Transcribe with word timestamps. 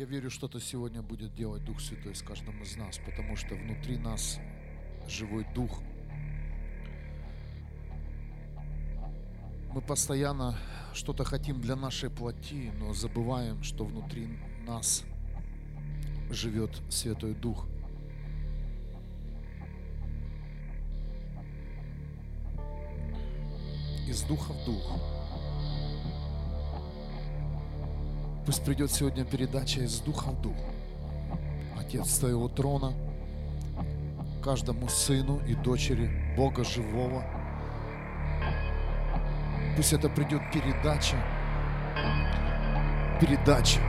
Я 0.00 0.06
верю, 0.06 0.30
что-то 0.30 0.60
сегодня 0.60 1.02
будет 1.02 1.34
делать 1.34 1.62
Дух 1.62 1.78
Святой 1.78 2.14
с 2.14 2.22
каждым 2.22 2.62
из 2.62 2.74
нас, 2.74 2.98
потому 3.04 3.36
что 3.36 3.54
внутри 3.54 3.98
нас 3.98 4.40
живой 5.06 5.46
Дух. 5.54 5.82
Мы 9.74 9.82
постоянно 9.82 10.56
что-то 10.94 11.24
хотим 11.24 11.60
для 11.60 11.76
нашей 11.76 12.08
плоти, 12.08 12.72
но 12.78 12.94
забываем, 12.94 13.62
что 13.62 13.84
внутри 13.84 14.38
нас 14.66 15.04
живет 16.30 16.80
Святой 16.88 17.34
Дух. 17.34 17.66
Из 24.08 24.22
духа 24.22 24.54
в 24.54 24.64
дух. 24.64 25.19
Пусть 28.46 28.64
придет 28.64 28.90
сегодня 28.90 29.24
передача 29.24 29.80
из 29.80 30.00
духа 30.00 30.30
в 30.30 30.40
дух. 30.40 30.56
Отец 31.78 32.18
твоего 32.18 32.48
трона, 32.48 32.94
каждому 34.42 34.88
сыну 34.88 35.40
и 35.46 35.54
дочери 35.54 36.10
Бога 36.36 36.64
живого. 36.64 37.22
Пусть 39.76 39.92
это 39.92 40.08
придет 40.08 40.40
передача, 40.52 41.16
передача, 43.20 43.80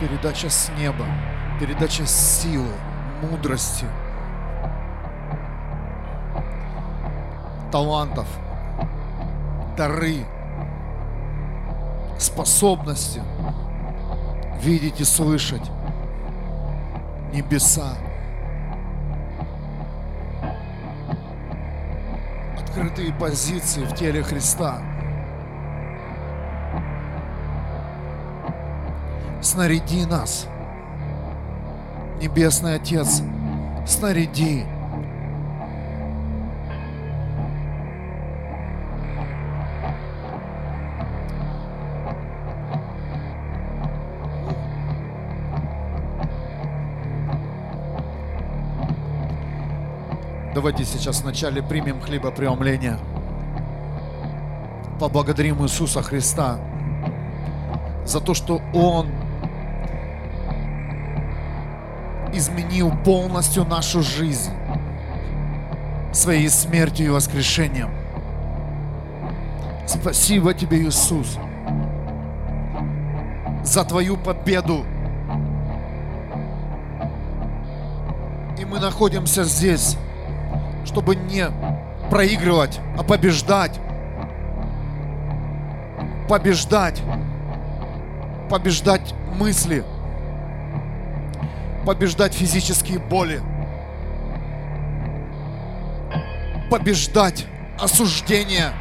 передача 0.00 0.50
с 0.50 0.70
неба, 0.76 1.06
передача 1.60 2.04
силы, 2.04 2.72
мудрости, 3.22 3.86
талантов, 7.70 8.26
дары, 9.76 10.26
способности– 12.18 13.22
видеть 14.62 15.00
и 15.00 15.04
слышать 15.04 15.70
небеса. 17.32 17.94
Открытые 22.58 23.12
позиции 23.12 23.84
в 23.84 23.94
теле 23.94 24.22
Христа. 24.22 24.82
Снаряди 29.40 30.04
нас, 30.04 30.46
Небесный 32.20 32.74
Отец, 32.74 33.22
снаряди. 33.86 34.66
Давайте 50.58 50.84
сейчас 50.84 51.20
вначале 51.20 51.62
примем 51.62 52.00
хлебопреломление. 52.00 52.98
Поблагодарим 54.98 55.62
Иисуса 55.62 56.02
Христа 56.02 56.58
за 58.04 58.18
то, 58.18 58.34
что 58.34 58.60
Он 58.74 59.06
изменил 62.32 62.92
полностью 63.04 63.64
нашу 63.66 64.02
жизнь 64.02 64.50
своей 66.12 66.48
смертью 66.48 67.06
и 67.06 67.10
воскрешением. 67.10 67.90
Спасибо 69.86 70.54
тебе, 70.54 70.82
Иисус, 70.82 71.38
за 73.62 73.84
твою 73.84 74.16
победу. 74.16 74.84
И 78.58 78.64
мы 78.64 78.80
находимся 78.80 79.44
здесь 79.44 79.96
чтобы 80.88 81.14
не 81.14 81.46
проигрывать, 82.10 82.80
а 82.98 83.02
побеждать. 83.02 83.78
Побеждать. 86.28 87.02
Побеждать 88.48 89.14
мысли. 89.34 89.84
Побеждать 91.84 92.32
физические 92.32 92.98
боли. 92.98 93.42
Побеждать 96.70 97.46
осуждение. 97.78 98.72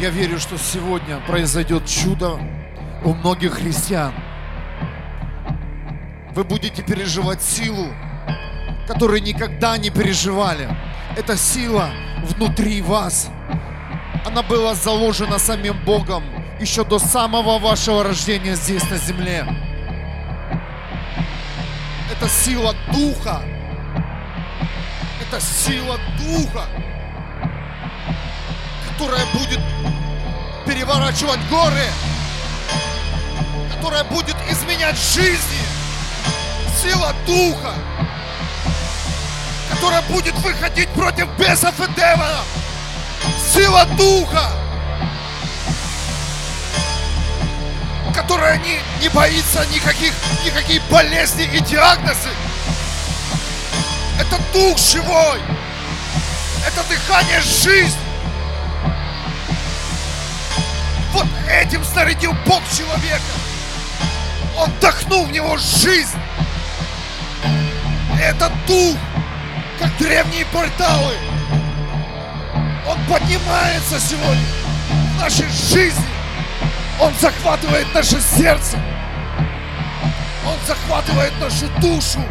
Я 0.00 0.10
верю, 0.10 0.38
что 0.38 0.56
сегодня 0.58 1.18
произойдет 1.26 1.84
чудо 1.84 2.38
у 3.02 3.14
многих 3.14 3.54
христиан. 3.54 4.14
Вы 6.36 6.44
будете 6.44 6.84
переживать 6.84 7.42
силу, 7.42 7.88
которую 8.86 9.20
никогда 9.20 9.76
не 9.76 9.90
переживали. 9.90 10.68
Эта 11.16 11.36
сила 11.36 11.90
внутри 12.22 12.80
вас. 12.80 13.28
Она 14.24 14.44
была 14.44 14.76
заложена 14.76 15.40
самим 15.40 15.76
Богом 15.84 16.22
еще 16.60 16.84
до 16.84 17.00
самого 17.00 17.58
вашего 17.58 18.04
рождения 18.04 18.54
здесь 18.54 18.88
на 18.88 18.98
земле. 18.98 19.44
Это 22.12 22.28
сила 22.28 22.72
Духа. 22.92 23.42
Это 25.20 25.40
сила 25.40 25.98
Духа 26.20 26.68
которая 28.98 29.24
будет 29.32 29.60
переворачивать 30.68 31.40
горы, 31.48 31.86
которая 33.74 34.04
будет 34.04 34.36
изменять 34.50 34.98
жизни, 34.98 35.62
сила 36.82 37.14
духа, 37.26 37.72
которая 39.70 40.02
будет 40.02 40.34
выходить 40.34 40.90
против 40.90 41.26
бесов 41.38 41.72
и 41.80 41.90
демонов, 41.94 42.44
сила 43.50 43.86
духа, 43.96 44.44
которая 48.14 48.58
не, 48.58 48.78
не 49.00 49.08
боится 49.08 49.64
никаких, 49.74 50.12
никаких 50.44 50.82
болезней 50.90 51.48
и 51.50 51.60
диагнозы. 51.60 52.28
Это 54.20 54.38
дух 54.52 54.76
живой, 54.76 55.40
это 56.66 56.84
дыхание 56.90 57.40
жизни. 57.40 58.07
Этим 61.48 61.84
снарядил 61.84 62.32
Бог 62.46 62.62
человека. 62.70 63.22
Он 64.56 64.70
вдохнул 64.70 65.24
в 65.24 65.32
него 65.32 65.56
жизнь. 65.56 66.18
Этот 68.20 68.52
дух, 68.66 68.96
как 69.78 69.96
древние 69.98 70.44
порталы, 70.46 71.14
он 72.88 72.98
поднимается 73.04 74.00
сегодня 74.00 74.46
в 74.90 75.20
нашей 75.20 75.48
жизни. 75.48 76.04
Он 77.00 77.12
захватывает 77.20 77.86
наше 77.94 78.20
сердце. 78.20 78.78
Он 80.44 80.56
захватывает 80.66 81.32
нашу 81.40 81.68
душу, 81.80 82.24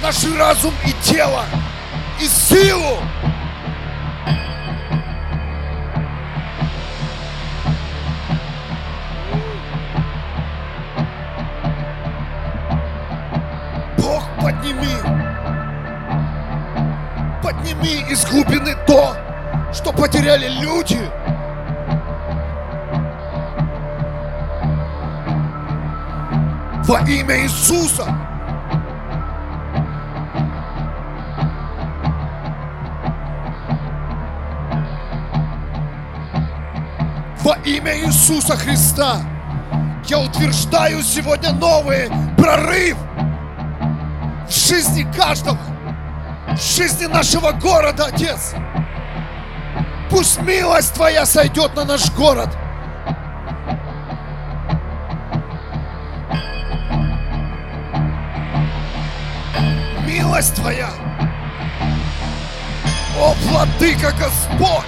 наш 0.00 0.24
разум 0.36 0.72
и 0.86 0.92
тело, 1.02 1.44
и 2.20 2.26
силу. 2.28 3.02
Потеряли 20.28 20.48
люди. 20.48 21.10
Во 26.86 27.00
имя 27.00 27.42
Иисуса. 27.44 28.04
Во 37.42 37.54
имя 37.64 37.96
Иисуса 37.98 38.56
Христа 38.56 39.20
я 40.06 40.18
утверждаю 40.20 41.02
сегодня 41.02 41.52
новый 41.52 42.10
прорыв 42.36 42.96
в 44.46 44.52
жизни 44.52 45.06
каждого 45.16 45.58
в 46.48 46.76
жизни 46.76 47.06
нашего 47.06 47.52
города, 47.52 48.06
Отец. 48.06 48.54
Пусть 50.10 50.40
милость 50.40 50.94
Твоя 50.94 51.26
сойдет 51.26 51.74
на 51.76 51.84
наш 51.84 52.10
город. 52.12 52.48
Милость 60.06 60.54
Твоя. 60.54 60.90
О, 63.20 63.34
Владыка 63.42 64.12
Господь! 64.12 64.86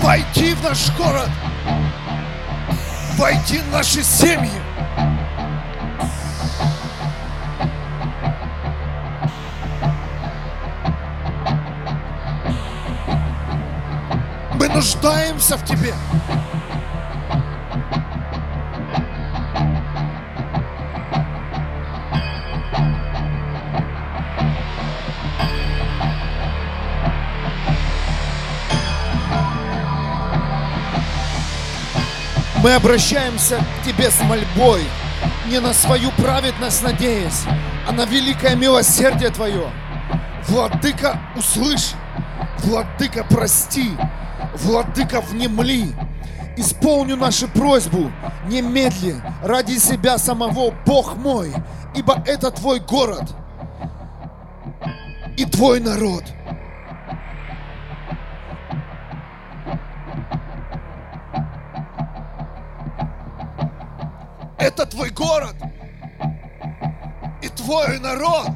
Войди 0.00 0.52
в 0.52 0.62
наш 0.62 0.90
город. 0.98 1.30
Войди 3.16 3.58
в 3.58 3.70
наши 3.72 4.02
семьи. 4.02 4.63
Нуждаемся 14.74 15.56
в 15.56 15.64
Тебе. 15.64 15.94
Мы 32.62 32.72
обращаемся 32.72 33.58
к 33.58 33.86
Тебе 33.86 34.10
с 34.10 34.20
мольбой, 34.22 34.82
не 35.46 35.60
на 35.60 35.72
свою 35.72 36.10
праведность 36.12 36.82
надеясь, 36.82 37.44
а 37.86 37.92
на 37.92 38.06
великое 38.06 38.56
милосердие 38.56 39.30
Твое. 39.30 39.70
Владыка, 40.48 41.20
услышь, 41.36 41.92
Владыка, 42.58 43.24
прости, 43.28 43.90
Владыка, 44.54 45.20
внемли. 45.20 45.94
Исполню 46.56 47.16
нашу 47.16 47.48
просьбу, 47.48 48.12
немедли, 48.46 49.16
ради 49.42 49.76
себя 49.76 50.18
самого, 50.18 50.72
Бог 50.86 51.16
мой, 51.16 51.52
ибо 51.96 52.22
это 52.26 52.52
Твой 52.52 52.78
город 52.78 53.34
и 55.36 55.44
Твой 55.44 55.80
народ. 55.80 56.22
Это 64.58 64.86
Твой 64.86 65.10
город 65.10 65.56
и 67.42 67.48
Твой 67.48 67.98
народ. 67.98 68.50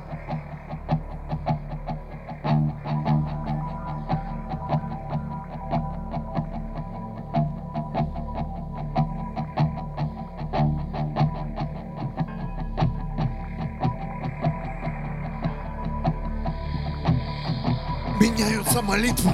Меняются 18.78 18.82
молитвы, 18.82 19.30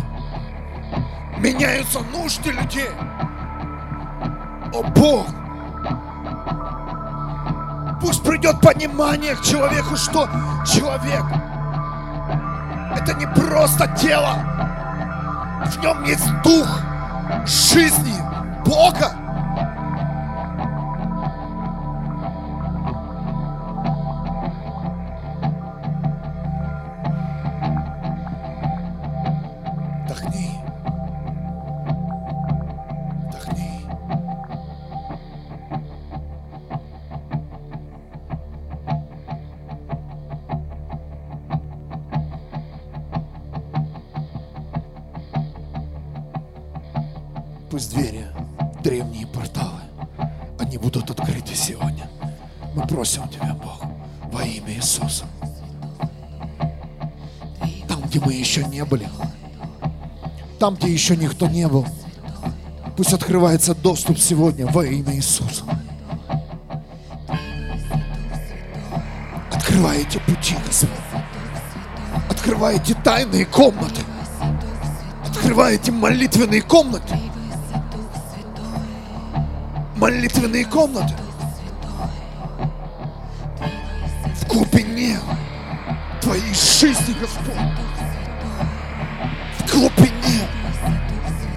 меняются 1.39 2.01
нужды 2.01 2.51
людей. 2.51 2.89
О 4.73 4.83
Бог, 4.83 5.27
пусть 8.01 8.23
придет 8.23 8.61
понимание 8.61 9.37
к 9.37 9.43
человеку, 9.43 9.97
что 9.97 10.29
человек 10.67 11.25
это 12.97 13.13
не 13.15 13.27
просто 13.27 13.87
тело, 14.01 14.35
в 15.67 15.79
нем 15.83 16.05
есть 16.05 16.27
дух 16.43 16.81
жизни 17.45 18.15
Бога. 18.65 19.24
Там, 60.65 60.77
где 60.77 60.91
еще 60.91 61.15
никто 61.15 61.47
не 61.47 61.69
был, 61.69 61.87
пусть 62.97 63.13
открывается 63.13 63.75
доступ 63.75 64.19
сегодня 64.19 64.67
во 64.67 64.87
имя 64.87 65.15
Иисуса. 65.15 65.63
Открывайте 69.53 70.21
пути, 70.21 70.57
Господь. 70.65 70.89
Открывайте 72.31 72.95
тайные 73.05 73.45
комнаты. 73.45 74.01
Открывайте 75.29 75.93
молитвенные 75.93 76.63
комнаты. 76.63 77.15
Молитвенные 79.97 80.65
комнаты. 80.65 81.13
В 84.41 84.49
глубине 84.49 85.19
Твоей 86.23 86.55
жизни, 86.55 87.15
Господь. 87.21 87.85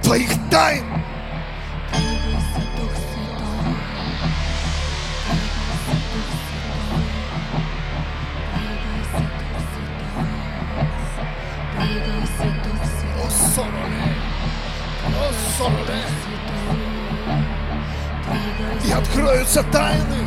Твоих 0.07 0.29
тайн. 0.49 0.85
О, 13.17 13.29
Сороле. 13.53 14.15
О, 15.07 15.27
Сороле. 15.57 16.01
И 18.85 18.91
откроются 18.93 19.61
тайны. 19.63 20.25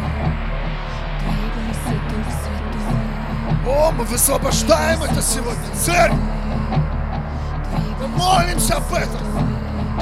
О, 3.67 3.93
мы 3.93 4.05
высвобождаем 4.05 5.03
это 5.05 5.23
сегодня. 5.23 5.75
Церковь. 5.75 6.19
Мы 7.99 8.09
молимся 8.09 8.77
об 8.77 8.93
этом. 8.93 9.50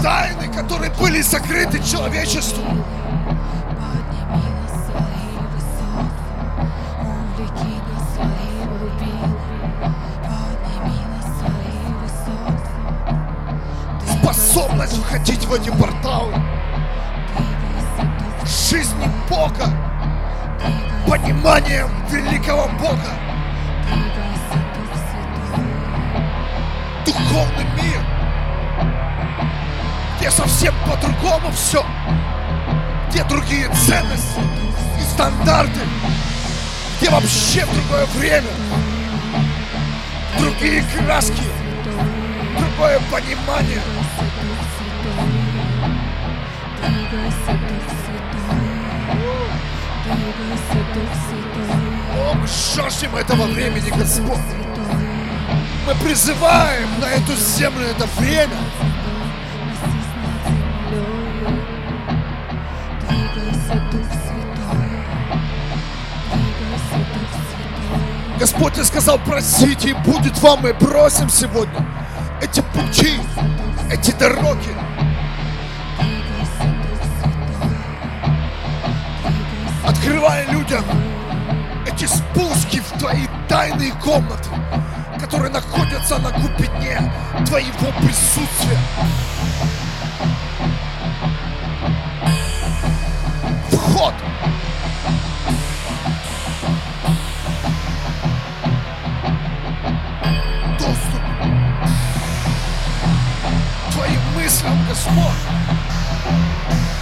Тайны, 0.02 0.46
которые 0.54 0.92
были 0.92 1.20
закрыты 1.20 1.82
человечеству. 1.82 2.62
Способность 14.22 15.02
входить 15.02 15.44
в 15.44 15.52
эти 15.52 15.70
порталы. 15.70 16.34
Жизни 18.70 19.10
Бога. 19.28 19.66
Пониманием 21.06 21.88
великого 22.10 22.68
Бога. 22.78 23.10
Духовный 27.04 27.64
мир. 27.82 28.07
Где 30.28 30.36
совсем 30.36 30.74
по-другому 30.86 31.50
все. 31.52 31.82
Где 33.08 33.24
другие 33.24 33.66
ценности 33.86 34.40
и 35.00 35.14
стандарты. 35.14 35.80
Где 37.00 37.08
вообще 37.08 37.64
другое 37.64 38.04
время. 38.14 38.50
Другие 40.38 40.84
краски. 40.94 41.42
Другое 42.58 43.00
понимание. 43.10 43.80
О, 52.18 52.34
мы 52.34 52.46
жаждем 52.46 53.16
этого 53.16 53.46
времени, 53.46 53.88
Господь. 53.96 54.38
Мы 55.86 55.94
призываем 56.06 57.00
на 57.00 57.06
эту 57.06 57.34
землю 57.34 57.86
это 57.86 58.06
время. 58.18 58.67
Господь, 68.38 68.76
сказал, 68.86 69.18
просите, 69.18 69.90
и 69.90 69.92
будет 69.92 70.38
вам. 70.40 70.60
Мы 70.62 70.72
просим 70.72 71.28
сегодня 71.28 71.84
эти 72.40 72.60
пути, 72.60 73.18
эти 73.90 74.12
дороги. 74.12 74.76
Открывай 79.84 80.46
людям 80.50 80.84
эти 81.84 82.04
спуски 82.04 82.80
в 82.80 82.98
Твои 83.00 83.26
тайные 83.48 83.92
комнаты, 84.04 84.50
которые 85.20 85.50
находятся 85.50 86.18
на 86.18 86.30
глубине 86.30 87.12
Твоего 87.44 87.92
присутствия. 88.00 88.78
Господь, 105.08 105.32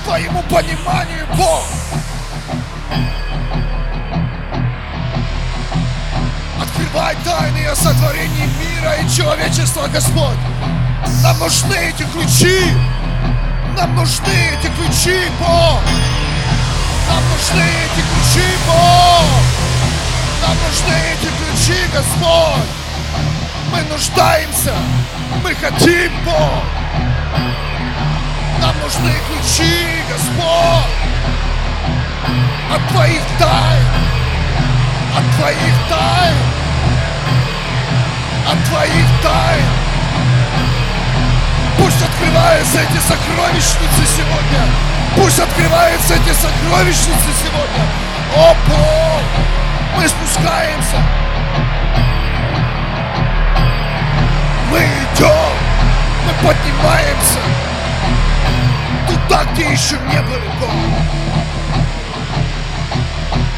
Твоему 0.04 0.42
пониманию, 0.44 1.26
Бог. 1.36 1.64
Открывай 6.62 7.16
тайны 7.24 7.66
о 7.66 7.74
сотворении 7.74 8.48
мира 8.60 8.94
и 8.94 9.08
человечества, 9.10 9.88
Господь. 9.88 10.38
Нам 11.22 11.38
нужны 11.38 11.74
эти 11.74 12.04
ключи. 12.04 12.72
Нам 13.76 13.94
нужны 13.94 14.32
эти 14.52 14.68
ключи, 14.68 15.28
Бог. 15.40 15.80
Нам 17.08 17.22
нужны 17.30 17.62
эти 17.62 18.02
ключи, 18.02 18.46
Бог. 18.66 19.26
Нам 20.42 20.56
нужны 20.68 20.94
эти 21.12 21.28
ключи, 21.38 21.80
Господь. 21.92 22.68
Мы 23.72 23.82
нуждаемся. 23.92 24.74
Мы 25.42 25.54
хотим, 25.54 26.12
Бог. 26.24 27.65
Нужны 28.86 29.10
ключи, 29.26 30.04
Господь. 30.08 30.46
От 32.72 32.88
Твоих 32.92 33.20
тайн. 33.36 33.84
От 35.18 35.36
Твоих 35.36 35.74
тайн. 35.90 36.36
От 38.48 38.64
Твоих 38.68 39.06
тайн. 39.24 39.64
Пусть 41.78 42.00
открываются 42.00 42.78
эти 42.78 43.00
сокровищницы 43.00 44.06
сегодня. 44.06 44.62
Пусть 45.16 45.40
открываются 45.40 46.14
эти 46.14 46.32
сокровищницы 46.32 47.30
сегодня. 47.42 47.82
О, 48.36 48.54
Бог! 48.68 49.22
Мы 49.96 50.08
спускаемся. 50.08 51.02
Мы 54.70 54.78
идем. 54.78 55.56
Мы 56.24 56.48
поднимаемся. 56.48 57.65
Где 59.56 59.70
еще 59.70 59.96
не 59.96 60.20
были, 60.22 60.48
Бог. 60.60 60.70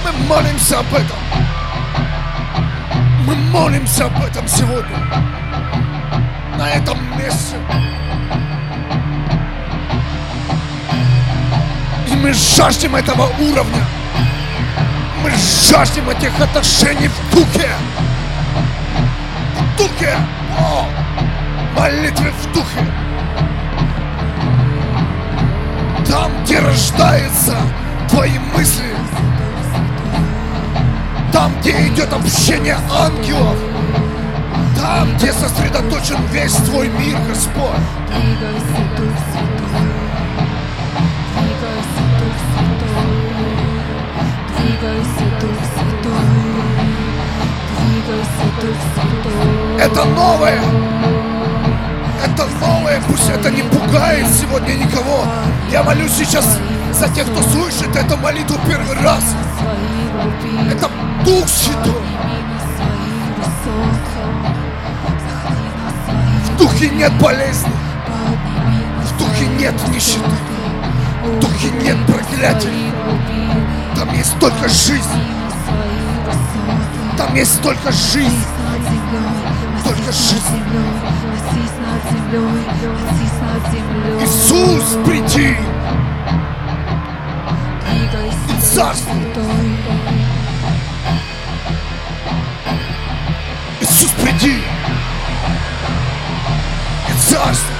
Мы 0.04 0.12
молимся 0.26 0.78
об 0.78 0.94
этом. 0.94 1.16
Мы 3.26 3.34
молимся 3.34 4.06
об 4.06 4.24
этом 4.24 4.46
сегодня. 4.46 4.96
На 6.56 6.70
этом 6.70 6.98
месте. 7.18 7.56
И 12.06 12.14
мы 12.14 12.32
жаждем 12.32 12.96
этого 12.96 13.28
уровня. 13.40 13.84
Мы 15.22 15.30
жаждем 15.68 16.08
этих 16.10 16.40
отношений 16.40 17.08
в 17.08 17.34
духе. 17.34 17.70
В 19.54 19.78
духе. 19.78 20.16
О, 20.58 20.86
молитвы 21.76 22.30
в 22.30 22.52
духе. 22.52 23.07
Там, 26.08 26.32
где 26.42 26.58
рождаются 26.58 27.54
твои 28.08 28.38
мысли. 28.56 28.94
Там, 31.32 31.52
где 31.60 31.72
идет 31.88 32.10
общение 32.12 32.78
ангелов. 32.90 33.56
Там, 34.80 35.14
где 35.16 35.32
сосредоточен 35.32 36.18
весь 36.32 36.54
твой 36.54 36.88
мир, 36.88 37.18
Господь. 37.28 37.76
Двигайся, 38.08 38.96
Дух 38.96 39.18
Пусть 53.08 53.28
это 53.28 53.50
не 53.50 53.62
пугает 53.62 54.26
сегодня 54.28 54.74
никого. 54.74 55.24
Я 55.70 55.82
молюсь 55.82 56.12
сейчас 56.12 56.46
за 56.92 57.08
тех, 57.08 57.26
кто 57.26 57.42
слышит 57.42 57.94
эту 57.96 58.16
молитву 58.16 58.58
первый 58.68 58.96
раз. 59.02 59.24
Это 60.70 60.88
Дух 61.24 61.48
Святой. 61.48 62.02
В 66.44 66.58
Духе 66.58 66.90
нет 66.90 67.12
болезни. 67.20 67.72
В 69.02 69.18
Духе 69.18 69.46
нет 69.58 69.74
нищеты. 69.88 70.30
В 71.24 71.40
Духе 71.40 71.70
нет 71.82 71.96
глубины, 72.06 72.76
Там 73.96 74.12
есть 74.14 74.38
только 74.38 74.68
жизнь. 74.68 75.04
Там 77.16 77.34
есть 77.34 77.60
только 77.62 77.90
жизнь. 77.92 78.44
Только 79.84 80.12
жизнь. 80.12 80.62
Иисус, 84.20 84.98
приди. 85.06 85.56
Двигайся, 87.88 88.36
И 88.50 88.60
царствуй. 88.60 89.14
Святой. 89.14 89.44
Иисус, 93.80 94.10
приди. 94.22 94.58
И 97.08 97.30
царство. 97.30 97.77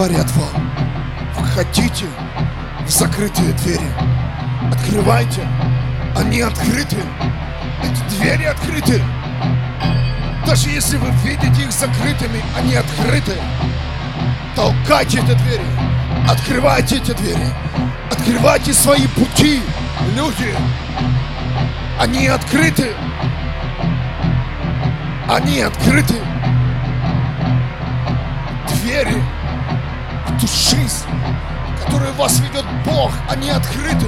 И 0.00 0.02
отворят 0.02 0.30
вам. 0.32 0.70
Входите 1.34 2.06
в 2.86 2.90
закрытые 2.90 3.52
двери. 3.52 3.90
Открывайте, 4.72 5.46
они 6.16 6.40
открыты. 6.40 6.96
Эти 7.82 8.16
двери 8.16 8.44
открыты. 8.44 9.02
Даже 10.46 10.70
если 10.70 10.96
вы 10.96 11.10
видите 11.22 11.62
их 11.62 11.72
закрытыми, 11.72 12.42
они 12.56 12.76
открыты. 12.76 13.36
Толкайте 14.56 15.18
эти 15.18 15.34
двери. 15.34 15.66
Открывайте 16.28 16.96
эти 16.96 17.12
двери. 17.12 17.48
Открывайте 18.10 18.72
свои 18.72 19.06
пути, 19.08 19.60
люди. 20.16 20.54
Они 21.98 22.26
открыты. 22.26 22.92
Они 25.28 25.60
открыты. 25.60 26.14
Двери 28.68 29.22
в 30.40 30.42
ту 30.42 30.46
жизнь, 30.46 31.04
которую 31.84 32.14
вас 32.14 32.40
ведет 32.40 32.64
Бог, 32.86 33.12
они 33.28 33.50
открыты. 33.50 34.06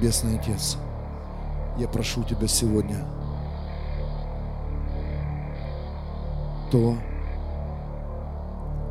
Небесный 0.00 0.38
Отец, 0.38 0.78
я 1.76 1.86
прошу 1.86 2.24
Тебя 2.24 2.48
сегодня 2.48 3.04
то, 6.70 6.96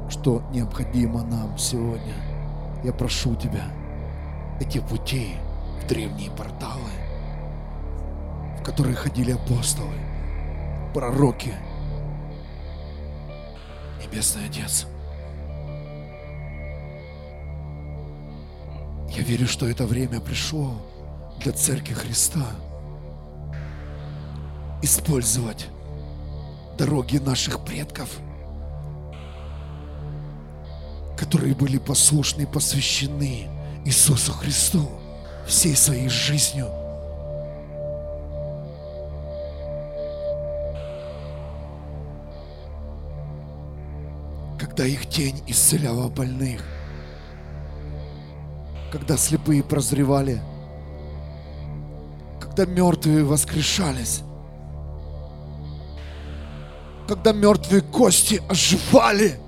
что 0.08 0.44
необходимо 0.52 1.24
нам 1.24 1.58
сегодня. 1.58 2.14
Я 2.84 2.94
прошу 2.94 3.36
Тебя 3.36 3.64
эти 4.60 4.78
пути 4.78 5.32
в 5.82 5.88
древние 5.88 6.30
порталы, 6.30 6.92
в 8.60 8.64
которые 8.64 8.96
ходили 8.96 9.32
апостолы, 9.32 9.96
пророки, 10.94 11.56
Небесный 14.00 14.46
Отец. 14.46 14.86
Я 19.10 19.24
верю, 19.24 19.48
что 19.48 19.68
это 19.68 19.88
время 19.88 20.22
пришло 20.22 20.76
для 21.40 21.54
Церкви 21.54 21.94
Христа 21.94 22.46
использовать 24.82 25.68
дороги 26.78 27.18
наших 27.18 27.64
предков, 27.64 28.10
которые 31.18 31.56
были 31.56 31.78
послушны 31.78 32.42
и 32.42 32.46
посвящены 32.46 33.48
Иисусу 33.86 34.34
Христу 34.34 34.90
всей 35.48 35.76
своей 35.76 36.10
жизнью. 36.10 36.68
Когда 44.60 44.86
их 44.86 45.08
тень 45.08 45.42
исцеляла 45.48 46.10
больных, 46.10 46.62
когда 48.92 49.18
слепые 49.18 49.64
прозревали, 49.64 50.42
когда 52.60 52.74
мертвые 52.74 53.24
воскрешались, 53.24 54.20
когда 57.08 57.32
мертвые 57.32 57.82
кости 57.82 58.42
оживали. 58.50 59.40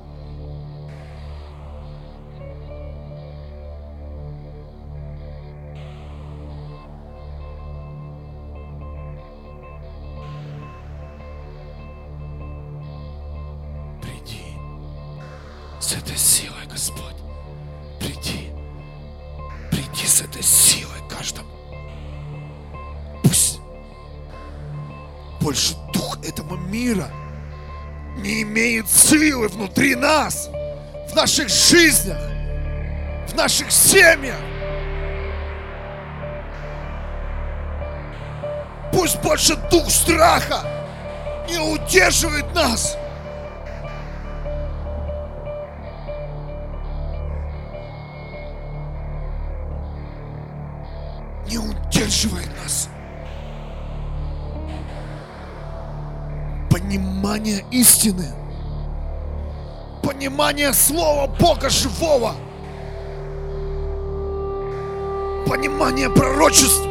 Жизнях, 31.82 32.20
в 33.28 33.36
наших 33.36 33.72
семьях. 33.72 34.38
Пусть 38.94 39.20
больше 39.22 39.56
дух 39.72 39.90
страха 39.90 40.60
не 41.50 41.58
удерживает 41.58 42.54
нас. 42.54 42.98
Не 51.48 51.58
удерживает 51.58 52.50
нас. 52.64 52.90
Понимание 56.70 57.66
истины. 57.72 58.28
Понимание 60.42 60.74
Слова 60.74 61.28
Бога 61.28 61.70
живого. 61.70 62.34
Понимание 65.46 66.10
пророчеств. 66.10 66.91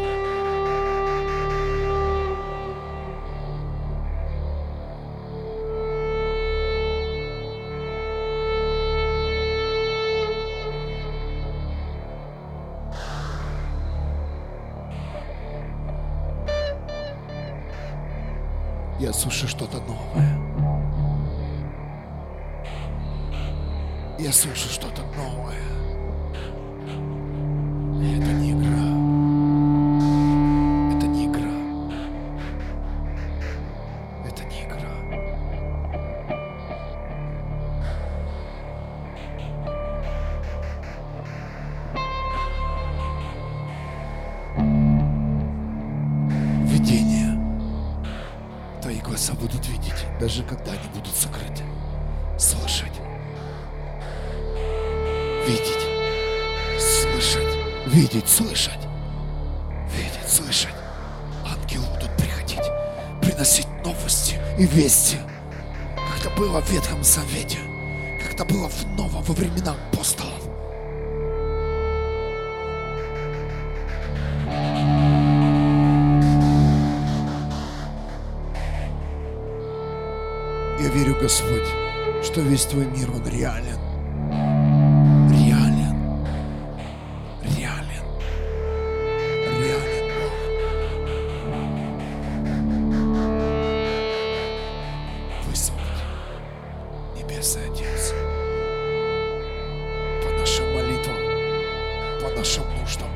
Нашим 102.40 102.64
нуждам. 102.80 103.10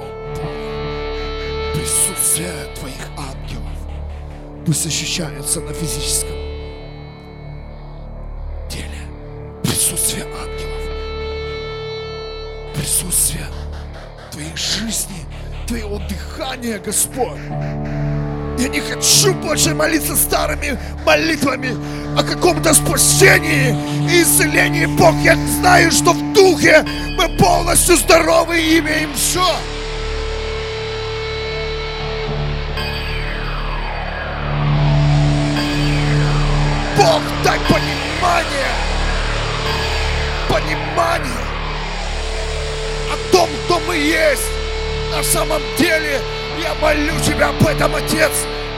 О, 0.00 0.06
присутствие 1.72 2.52
Твоих 2.74 3.06
ангелов 3.16 3.78
пусть 4.66 4.86
ощущается 4.86 5.60
на 5.60 5.72
физическом 5.72 6.36
теле. 8.68 9.06
Присутствие 9.62 10.24
ангелов 10.24 10.80
присутствия, 12.74 13.46
Твоей 14.32 14.56
жизни, 14.56 15.26
Твоего 15.68 16.00
дыхания, 16.08 16.78
Господь. 16.78 17.38
Я 18.58 18.68
не 18.68 18.80
хочу 18.80 19.32
больше 19.34 19.74
молиться 19.74 20.16
старыми 20.16 20.78
молитвами 21.06 21.76
о 22.18 22.22
каком-то 22.24 22.74
спасении 22.74 23.76
и 24.10 24.22
исцелении. 24.22 24.86
Бог, 24.86 25.14
я 25.22 25.36
знаю, 25.60 25.92
что 25.92 26.12
в 26.12 26.32
духе 26.32 26.84
мы 27.20 27.28
полностью 27.36 27.96
здоровы 27.96 28.58
и 28.58 28.78
имеем 28.78 29.12
все. 29.14 29.44
Бог, 36.96 37.20
дай 37.44 37.58
понимание, 37.58 38.70
понимание 40.48 41.44
о 43.12 43.32
том, 43.32 43.48
кто 43.64 43.80
мы 43.80 43.96
есть. 43.96 44.42
На 45.14 45.22
самом 45.22 45.60
деле, 45.76 46.20
я 46.62 46.74
молю 46.80 47.20
Тебя 47.20 47.48
об 47.48 47.66
этом, 47.66 47.94
Отец. 47.96 48.32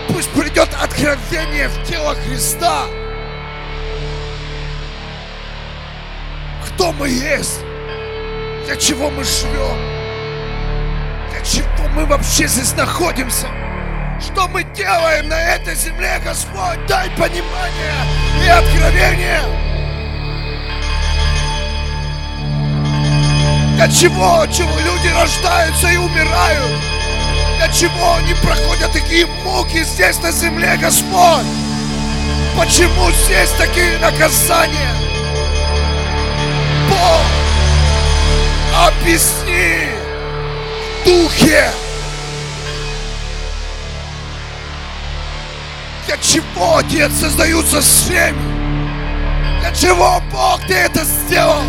Пусть 0.08 0.30
придет 0.30 0.68
откровение 0.82 1.68
в 1.68 1.84
тело 1.86 2.16
Христа. 2.16 2.86
Кто 6.66 6.90
мы 6.92 7.08
есть? 7.08 7.60
Для 8.66 8.76
чего 8.76 9.10
мы 9.10 9.24
живем? 9.24 9.76
Для 11.30 11.40
чего 11.44 11.88
мы 11.94 12.06
вообще 12.06 12.46
здесь 12.46 12.74
находимся? 12.74 13.48
Что 14.20 14.46
мы 14.48 14.62
делаем 14.62 15.28
на 15.28 15.40
этой 15.54 15.74
земле, 15.74 16.20
Господь? 16.24 16.78
Дай 16.86 17.10
понимание 17.10 17.94
и 18.44 18.48
откровение. 18.48 19.42
Для 23.74 23.88
чего, 23.88 24.46
чего 24.46 24.78
люди 24.78 25.08
рождаются 25.08 25.88
и 25.88 25.96
умирают? 25.96 26.80
Для 27.58 27.68
чего 27.72 28.14
они 28.14 28.34
проходят 28.34 28.92
такие 28.92 29.26
муки 29.26 29.82
здесь 29.82 30.20
на 30.20 30.30
земле, 30.30 30.78
Господь? 30.80 31.46
Почему 32.56 33.10
здесь 33.10 33.50
такие 33.58 33.98
наказания? 33.98 34.94
Бог, 36.88 37.31
объясни 38.74 39.88
в 41.00 41.04
духе. 41.04 41.70
Для 46.06 46.16
чего, 46.18 46.76
Отец, 46.78 47.12
создаются 47.12 47.82
семьи? 47.82 48.34
Для 49.60 49.72
чего, 49.72 50.22
Бог, 50.30 50.60
Ты 50.66 50.74
это 50.74 51.04
сделал? 51.04 51.62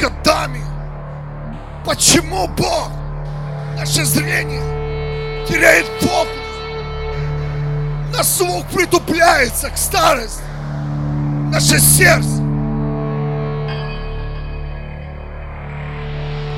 Годами? 0.00 0.62
Почему 1.84 2.48
Бог 2.48 2.90
наше 3.76 4.04
зрение 4.04 5.46
теряет 5.46 5.86
фокус? 6.00 6.28
Наш 8.16 8.26
слух 8.26 8.64
притупляется 8.74 9.70
к 9.70 9.76
старости. 9.76 10.42
Наше 11.52 11.78
сердце 11.78 12.46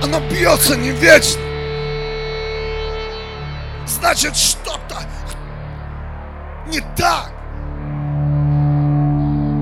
оно 0.02 0.20
бьется 0.20 0.76
не 0.76 0.90
вечно. 0.90 1.40
Значит, 3.86 4.36
что-то 4.36 4.96
не 6.68 6.80
так. 6.96 7.30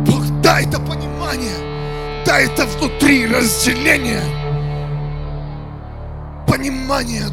Бог, 0.06 0.24
дай 0.40 0.66
это 0.66 0.78
понимание, 0.80 1.75
это 2.32 2.66
внутри 2.66 3.26
разделение, 3.26 4.22
понимание 6.46 7.26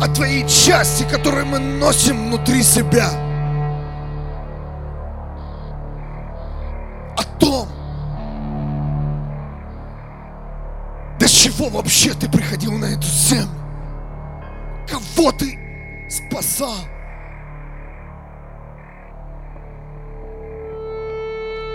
о 0.00 0.08
твоей 0.08 0.46
части, 0.48 1.04
которую 1.10 1.46
мы 1.46 1.58
носим 1.58 2.28
внутри 2.28 2.62
себя. 2.62 3.10
О 7.16 7.22
том, 7.38 7.68
до 11.18 11.28
чего 11.28 11.68
вообще 11.68 12.12
ты 12.14 12.28
приходил 12.28 12.72
на 12.72 12.86
эту 12.86 13.06
землю, 13.06 13.48
кого 14.88 15.32
ты 15.32 15.58
спасал. 16.08 16.76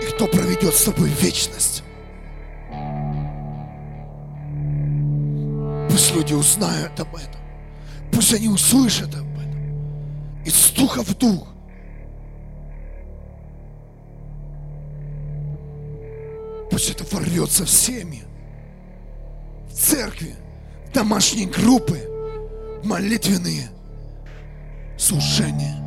и 0.02 0.06
кто 0.06 0.26
проведет 0.26 0.74
с 0.74 0.84
тобой 0.84 1.08
вечность. 1.08 1.84
Пусть 5.92 6.14
люди 6.14 6.32
узнают 6.32 6.98
об 6.98 7.14
этом. 7.14 7.40
Пусть 8.10 8.32
они 8.32 8.48
услышат 8.48 9.14
об 9.14 9.38
этом. 9.38 10.42
Из 10.42 10.70
духа 10.70 11.02
в 11.04 11.14
дух. 11.18 11.46
Пусть 16.70 16.88
это 16.88 17.04
ворвется 17.14 17.66
в 17.66 17.70
семьи, 17.70 18.22
в 19.68 19.74
церкви, 19.74 20.34
в 20.88 20.94
домашние 20.94 21.46
группы, 21.46 22.00
в 22.82 22.86
молитвенные 22.86 23.68
служения. 24.96 25.81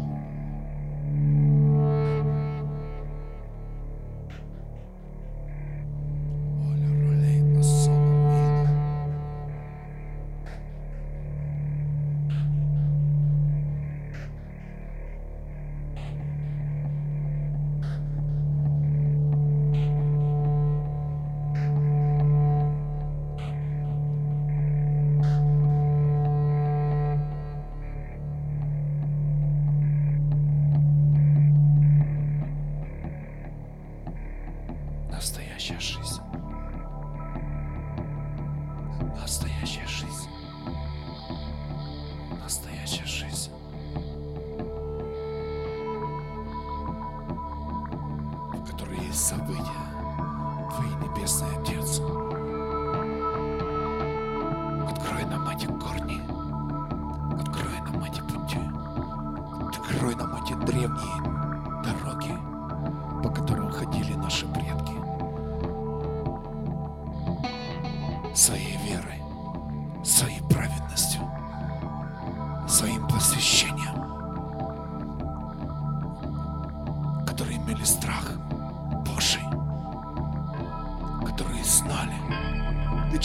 Которой 49.30 49.65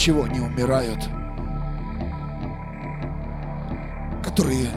чего 0.01 0.23
они 0.23 0.39
умирают, 0.39 0.97
которые 4.23 4.71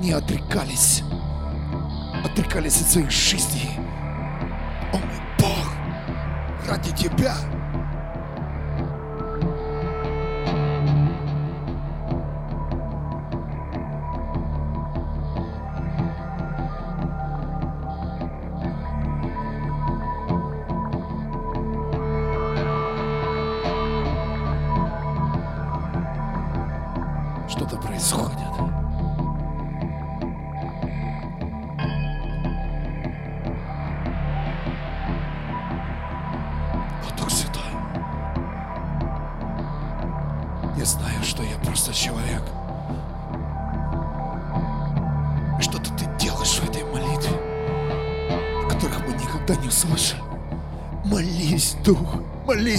не 0.00 0.10
отрекались, 0.10 1.04
отрекались 2.24 2.80
от 2.80 2.88
своих 2.88 3.10
жизней. 3.12 3.78
О 4.92 4.96
мой 4.96 5.20
Бог, 5.38 6.68
ради 6.68 6.90
Тебя. 6.90 7.36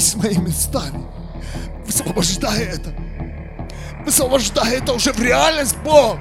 Молись 0.05 0.15
моими 0.15 0.47
местами. 0.47 1.03
Высвобождай 1.85 2.63
это. 2.65 2.93
Высвобождай 4.05 4.77
это 4.77 4.93
уже 4.93 5.13
в 5.13 5.19
реальность, 5.19 5.77
Бог. 5.83 6.17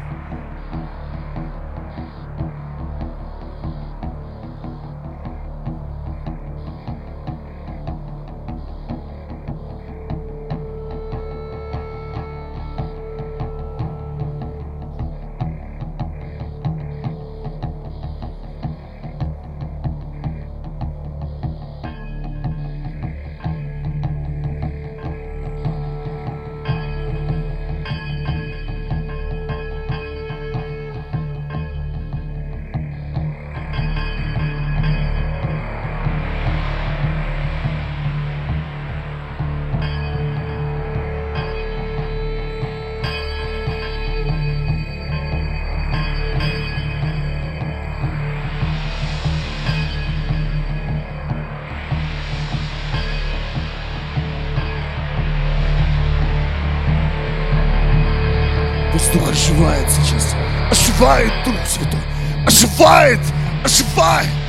Оживает 61.05 61.33
Дух 61.45 61.67
Святой. 61.67 62.01
Оживает! 62.47 63.21
Оживает! 63.63 64.44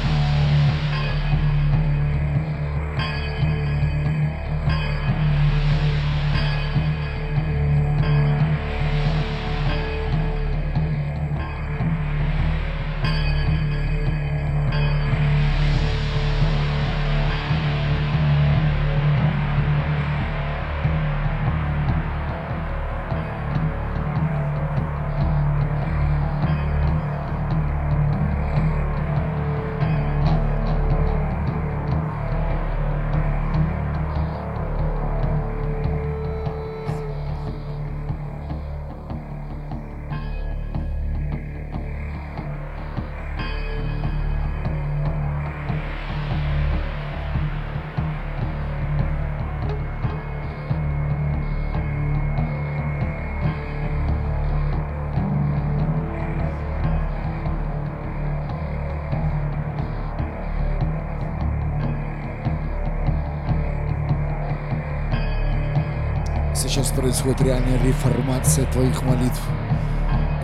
Происходит 67.15 67.41
реальная 67.47 67.82
реформация 67.82 68.69
твоих 68.73 69.01
молитв. 69.04 69.41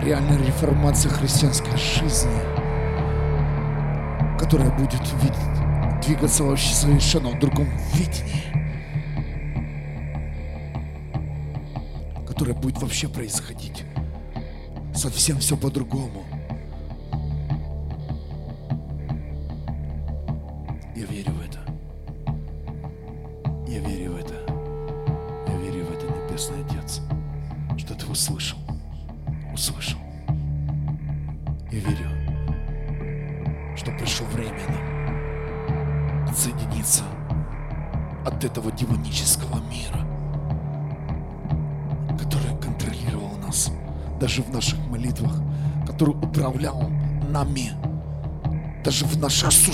Реальная 0.02 0.38
реформация 0.38 1.12
христианской 1.12 1.76
жизни, 1.76 2.40
которая 4.38 4.70
будет 4.70 5.02
видеть, 5.22 6.06
двигаться 6.06 6.44
вообще 6.44 6.72
совершенно 6.72 7.28
в 7.28 7.38
другом 7.38 7.68
видении. 7.92 8.44
Которая 12.26 12.54
будет 12.56 12.80
вообще 12.80 13.06
происходить. 13.06 13.84
Совсем 14.94 15.40
все 15.40 15.58
по-другому. 15.58 16.24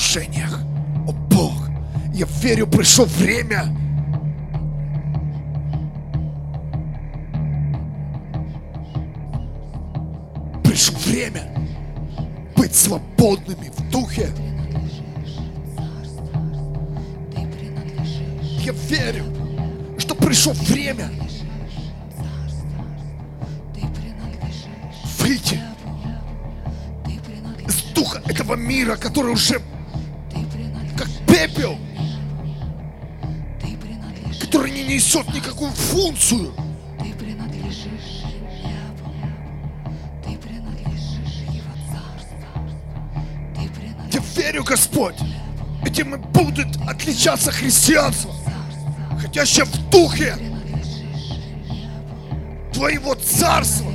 Наших 0.09 0.29
осушениях. 0.29 0.61
О 1.07 1.13
Бог, 1.13 1.69
я 2.15 2.27
верю, 2.41 2.67
пришло 2.67 3.05
время 3.05 3.65
пришло 10.65 10.99
время 11.07 11.43
быть 12.57 12.75
свободными 12.75 13.71
в 13.71 13.91
духе. 13.91 14.31
Я 18.65 18.73
верю, 18.89 19.25
что 19.99 20.15
пришло 20.15 20.53
время 20.53 21.11
выйти 25.19 25.61
из 27.67 27.83
духа 27.95 28.23
этого 28.27 28.55
мира, 28.55 28.97
который 28.97 29.33
уже 29.33 29.61
никакую 35.59 35.73
функцию. 35.73 36.55
Ты 36.99 37.13
принадлежишь 37.15 38.25
небу, 38.63 39.13
ты 40.25 40.37
принадлежишь 40.37 41.43
его 41.51 41.73
царству, 41.91 42.39
ты 43.55 43.63
Я 43.63 43.71
принадлежишь 43.71 44.37
верю, 44.37 44.65
Господь, 44.65 45.17
этим 45.85 46.15
и 46.15 46.19
будет 46.19 46.77
отличаться 46.89 47.51
христианство, 47.51 48.33
ходящее 49.21 49.65
в 49.65 49.91
духе 49.91 50.37
Твоего 52.73 53.15
царства. 53.15 53.88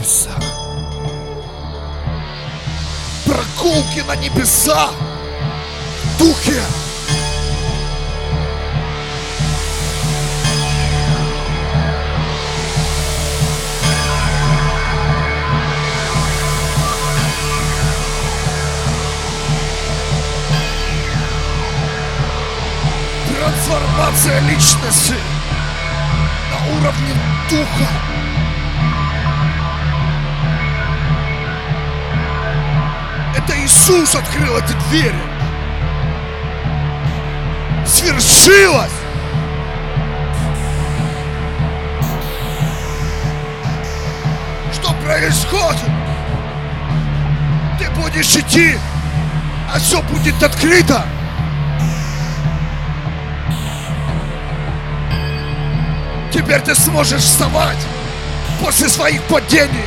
небеса. 0.00 0.30
Прогулки 3.26 4.00
на 4.00 4.16
небеса. 4.16 4.90
духи, 6.18 6.60
Трансформация 23.28 24.40
личности 24.40 25.14
на 26.50 26.76
уровне 26.78 27.14
духа. 27.50 28.19
Это 33.50 33.64
Иисус 33.64 34.14
открыл 34.14 34.58
эти 34.58 34.72
двери. 34.88 35.12
Свершилось! 37.84 38.92
Что 44.72 44.92
происходит? 45.04 45.80
Ты 47.80 47.90
будешь 48.00 48.36
идти, 48.36 48.78
а 49.74 49.80
все 49.80 50.00
будет 50.02 50.40
открыто. 50.40 51.04
Теперь 56.32 56.60
ты 56.60 56.76
сможешь 56.76 57.22
вставать 57.22 57.84
после 58.62 58.88
своих 58.88 59.20
падений, 59.24 59.86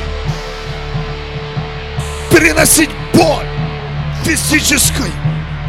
переносить 2.29 2.89
боль 3.13 3.52
физической 4.23 5.11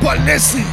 болезни. 0.01 0.65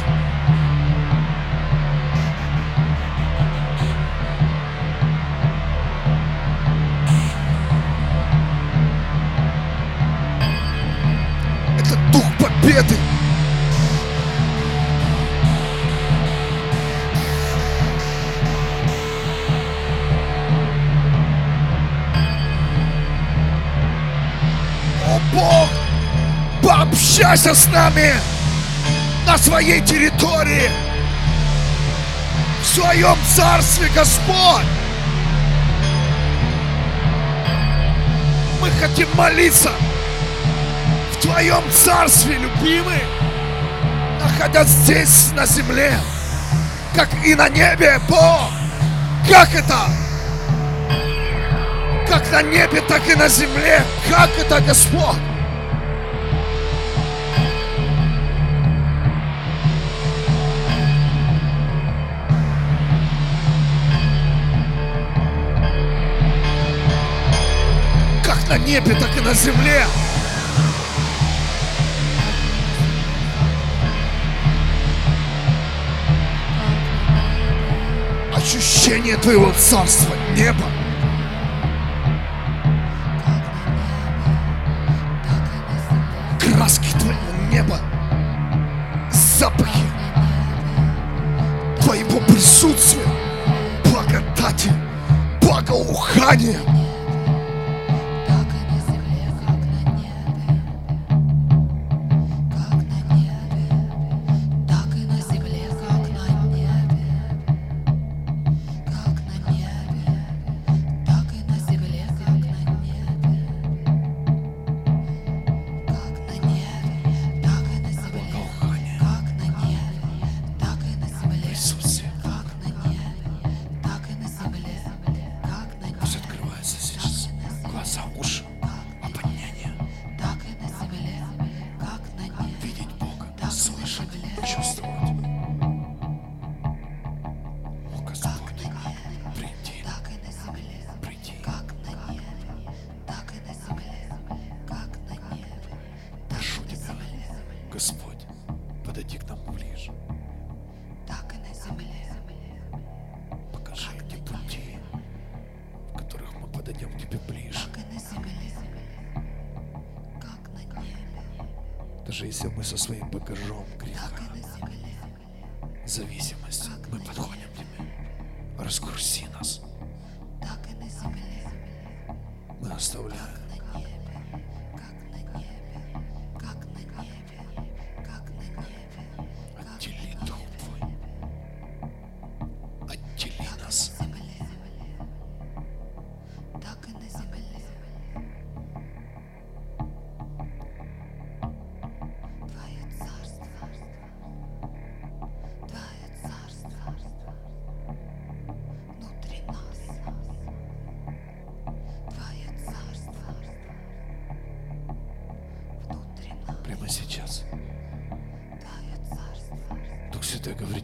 Это 11.78 11.96
дух 12.12 12.24
победы. 12.38 12.96
оставайся 27.32 27.54
с 27.54 27.66
нами 27.68 28.12
на 29.26 29.38
своей 29.38 29.80
территории, 29.80 30.70
в 32.62 32.66
своем 32.66 33.16
царстве, 33.34 33.88
Господь. 33.94 34.66
Мы 38.60 38.70
хотим 38.80 39.08
молиться 39.14 39.70
в 41.12 41.22
Твоем 41.22 41.62
царстве, 41.72 42.36
любимый, 42.36 43.02
находясь 44.20 44.68
здесь, 44.68 45.32
на 45.32 45.46
земле, 45.46 45.98
как 46.94 47.08
и 47.24 47.34
на 47.34 47.48
небе, 47.48 47.98
Бог. 48.08 48.50
Как 49.28 49.54
это? 49.54 49.78
Как 52.06 52.30
на 52.30 52.42
небе, 52.42 52.82
так 52.82 53.08
и 53.08 53.14
на 53.14 53.28
земле. 53.28 53.82
Как 54.10 54.28
это, 54.38 54.60
Господь? 54.60 55.31
небе, 68.64 68.94
так 68.94 69.16
и 69.16 69.20
на 69.20 69.34
земле. 69.34 69.84
Ощущение 78.34 79.16
твоего 79.16 79.52
царства, 79.52 80.14
неба. 80.36 80.71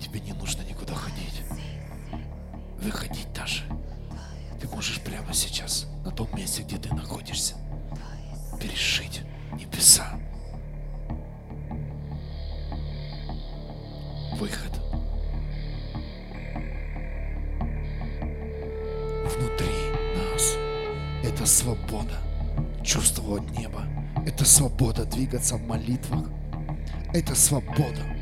Тебе 0.08 0.20
не 0.20 0.32
нужно 0.32 0.62
никуда 0.62 0.94
ходить. 0.94 1.42
Выходить 2.80 3.30
даже. 3.34 3.64
Ты 4.60 4.66
можешь 4.68 5.00
прямо 5.00 5.32
сейчас, 5.32 5.86
на 6.04 6.10
том 6.10 6.28
месте, 6.34 6.62
где 6.62 6.78
ты 6.78 6.92
находишься, 6.94 7.54
перешить 8.60 9.22
небеса. 9.52 10.18
Выход. 14.36 14.72
Внутри 19.36 19.68
нас 20.16 20.56
это 21.22 21.44
свобода 21.44 22.18
чувствовать 22.82 23.50
небо. 23.50 23.84
Это 24.26 24.44
свобода 24.44 25.04
двигаться 25.04 25.56
в 25.56 25.66
молитвах. 25.66 26.24
Это 27.12 27.34
свобода. 27.34 28.17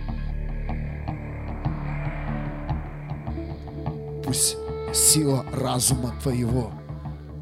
Пусть 4.26 4.56
сила 4.92 5.46
разума 5.52 6.12
твоего, 6.20 6.72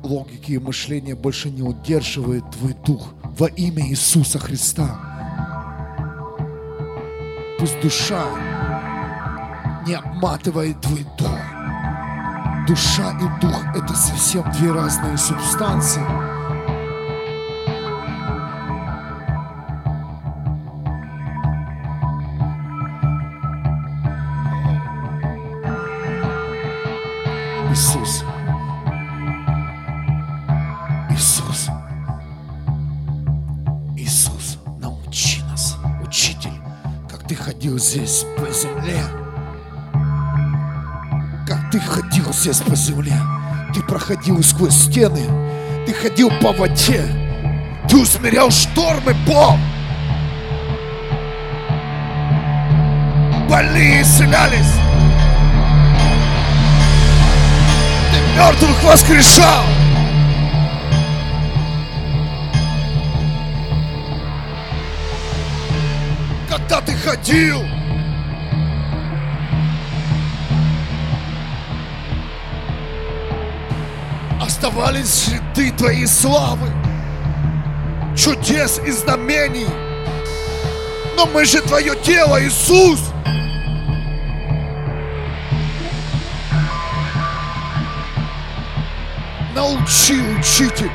логики 0.02 0.52
и 0.52 0.58
мышления 0.58 1.14
больше 1.14 1.48
не 1.48 1.62
удерживает 1.62 2.44
твой 2.50 2.74
дух 2.86 3.14
во 3.22 3.46
имя 3.46 3.88
Иисуса 3.88 4.38
Христа. 4.38 5.00
Пусть 7.58 7.80
душа 7.80 8.22
не 9.86 9.94
обматывает 9.94 10.78
твой 10.82 11.06
дух. 11.16 11.38
Душа 12.68 13.12
и 13.18 13.40
дух– 13.40 13.64
это 13.74 13.94
совсем 13.94 14.44
две 14.52 14.70
разные 14.70 15.16
субстанции. 15.16 16.02
Ты 44.04 44.08
проходил 44.08 44.42
сквозь 44.42 44.74
стены. 44.74 45.22
Ты 45.86 45.94
ходил 45.94 46.30
по 46.42 46.52
воде. 46.52 47.06
Ты 47.88 47.96
усмирял 47.96 48.50
штормы, 48.50 49.14
Бог. 49.26 49.56
Больные 53.48 54.02
исцелялись. 54.02 54.74
Ты 58.12 58.36
мертвых 58.36 58.84
воскрешал. 58.84 59.64
Когда 66.50 66.82
ты 66.82 66.92
ходил, 66.92 67.62
оставались 74.74 75.08
следы 75.08 75.70
твоей 75.70 76.06
славы, 76.06 76.68
чудес 78.16 78.80
и 78.84 78.90
знамений. 78.90 79.68
Но 81.16 81.26
мы 81.26 81.44
же 81.44 81.60
твое 81.60 81.94
тело, 81.96 82.42
Иисус. 82.42 83.00
Научи, 89.54 90.20
учитель, 90.38 90.90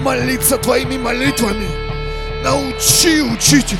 молиться 0.00 0.56
твоими 0.56 0.96
молитвами. 0.96 1.66
Научи, 2.44 3.22
учитель. 3.22 3.78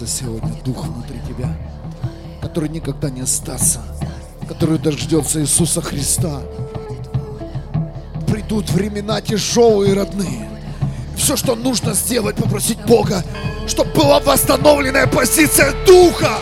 Возрождается 0.00 0.06
сегодня 0.06 0.52
Дух 0.64 0.86
внутри 0.86 1.20
тебя, 1.28 1.54
который 2.40 2.68
никогда 2.68 3.10
не 3.10 3.22
остался, 3.22 3.80
который 4.48 4.78
дождется 4.78 5.40
Иисуса 5.40 5.80
Христа. 5.80 6.40
Придут 8.26 8.70
времена 8.70 9.20
тяжелые, 9.20 9.94
родные. 9.94 10.48
Все, 11.16 11.36
что 11.36 11.54
нужно 11.54 11.92
сделать, 11.94 12.36
попросить 12.36 12.78
Бога, 12.86 13.22
чтобы 13.66 13.92
была 13.92 14.20
восстановленная 14.20 15.06
позиция 15.06 15.74
Духа. 15.86 16.38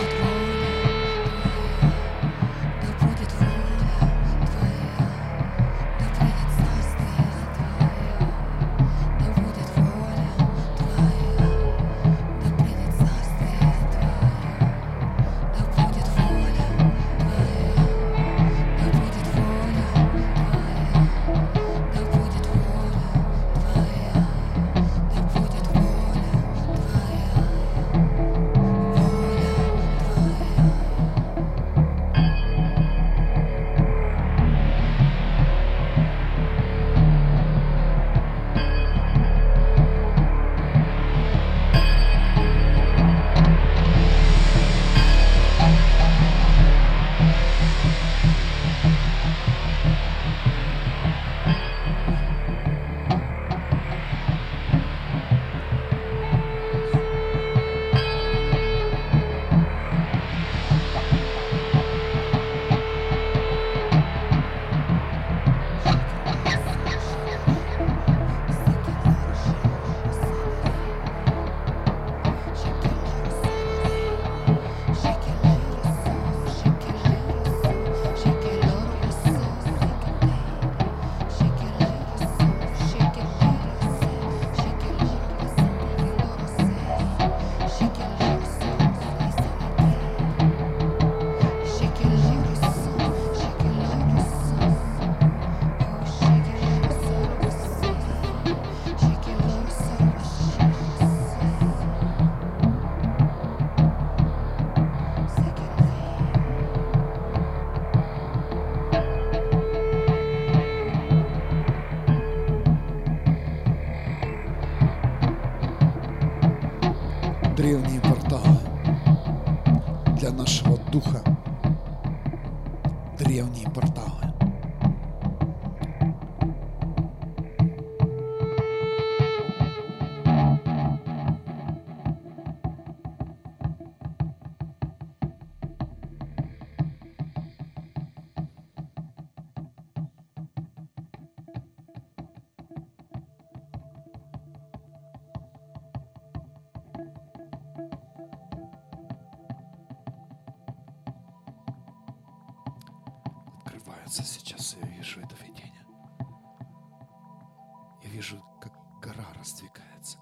Вижу, 158.09 158.43
как 158.61 158.73
гора 159.01 159.25
раздвигается. 159.37 160.17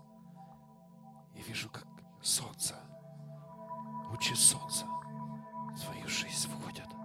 Я 1.33 1.43
вижу, 1.43 1.69
как 1.69 1.87
солнце, 2.21 2.75
лучи 4.09 4.35
солнца 4.35 4.85
в 4.85 5.79
твою 5.79 6.07
жизнь 6.07 6.49
входят. 6.49 6.96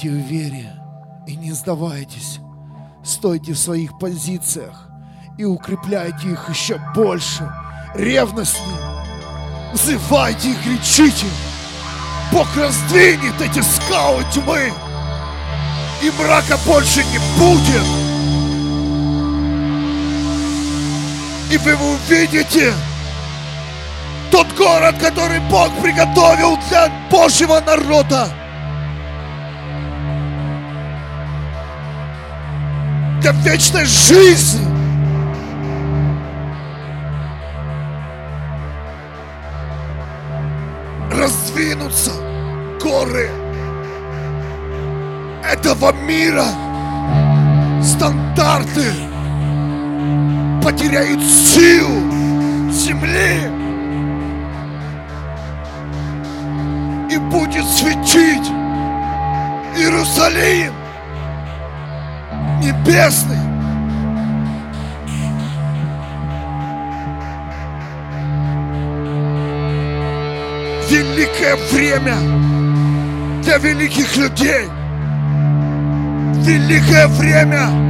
Стойте 0.00 0.16
в 0.16 0.28
вере 0.28 0.72
и 1.26 1.36
не 1.36 1.52
сдавайтесь. 1.52 2.38
Стойте 3.04 3.52
в 3.52 3.58
своих 3.58 3.98
позициях 3.98 4.88
и 5.36 5.44
укрепляйте 5.44 6.30
их 6.30 6.48
еще 6.48 6.80
больше, 6.94 7.52
ревностнее. 7.94 8.78
Взывайте 9.74 10.52
и 10.52 10.54
кричите. 10.54 11.26
Бог 12.32 12.48
раздвинет 12.56 13.38
эти 13.42 13.60
скалы 13.60 14.24
тьмы, 14.32 14.72
и 16.02 16.10
мрака 16.18 16.58
больше 16.64 17.04
не 17.04 17.18
будет. 17.38 17.84
И 21.52 21.58
вы 21.58 21.74
увидите 21.74 22.72
тот 24.30 24.46
город, 24.56 24.94
который 24.98 25.40
Бог 25.50 25.68
приготовил 25.82 26.56
для 26.70 26.90
Божьего 27.10 27.60
народа. 27.60 28.39
Для 33.20 33.32
вечной 33.32 33.84
жизни. 33.84 34.70
раздвинутся 41.20 42.12
горы 42.80 43.28
этого 45.44 45.92
мира. 45.92 46.46
Стандарты 47.82 48.86
потеряют 50.62 51.22
силу 51.22 52.70
земли 52.70 53.50
и 57.10 57.18
будет 57.18 57.66
светить 57.66 58.48
Иерусалим 59.76 60.79
небесный. 62.70 63.36
великое 70.90 71.56
время 71.72 73.42
для 73.42 73.58
великих 73.58 74.16
людей. 74.16 74.68
Великое 76.44 77.06
время. 77.06 77.89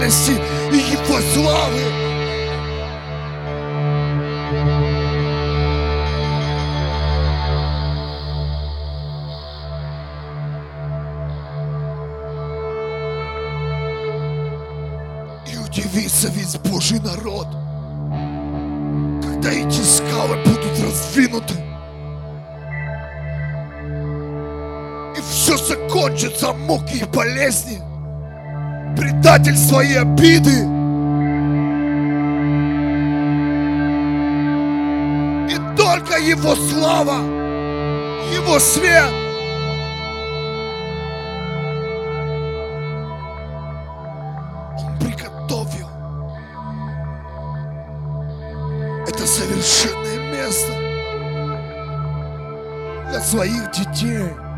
Реальности 0.00 0.32
и 0.72 0.76
Его 0.76 1.20
славы. 1.32 1.80
И 15.46 15.56
удивится 15.56 16.28
весь 16.28 16.56
Божий 16.56 17.00
народ, 17.00 17.48
когда 19.22 19.50
эти 19.50 19.80
скалы 19.80 20.36
будут 20.44 20.80
раздвинуты. 20.82 21.54
И 25.16 25.20
все 25.20 25.56
закончится 25.56 26.52
муки 26.52 26.98
и 26.98 27.04
болезни, 27.04 27.80
предательство 29.30 29.80
и 29.80 29.94
обиды. 29.94 30.50
И 35.48 35.76
только 35.76 36.18
Его 36.18 36.56
слава, 36.56 37.18
Его 38.34 38.58
свет 38.58 39.04
Он 44.78 44.98
приготовил 44.98 45.88
это 49.06 49.26
совершенное 49.26 50.18
место 50.32 50.72
для 53.10 53.20
своих 53.20 53.70
детей. 53.70 54.49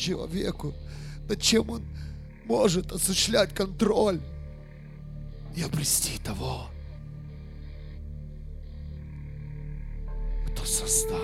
Человеку, 0.00 0.74
над 1.28 1.40
чем 1.40 1.70
он 1.70 1.82
может 2.46 2.90
осуществлять 2.90 3.54
контроль? 3.54 4.20
И 5.56 5.62
обрести 5.62 6.18
того, 6.24 6.68
кто 10.46 10.64
создал 10.64 11.19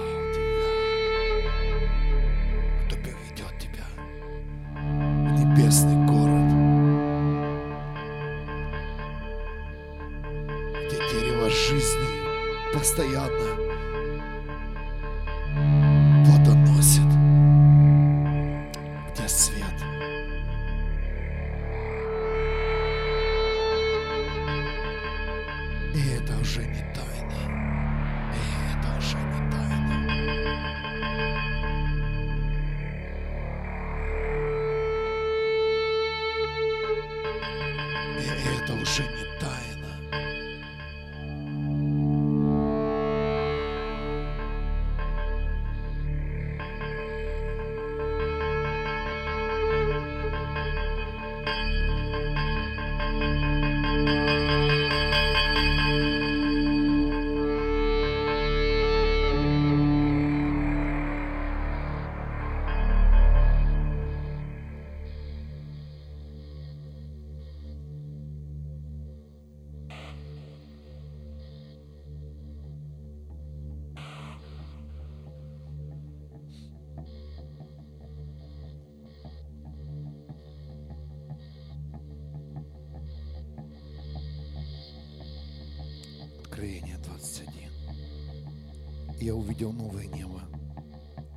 Я 89.27 89.35
увидел 89.35 89.72
новое 89.72 90.07
небо 90.07 90.41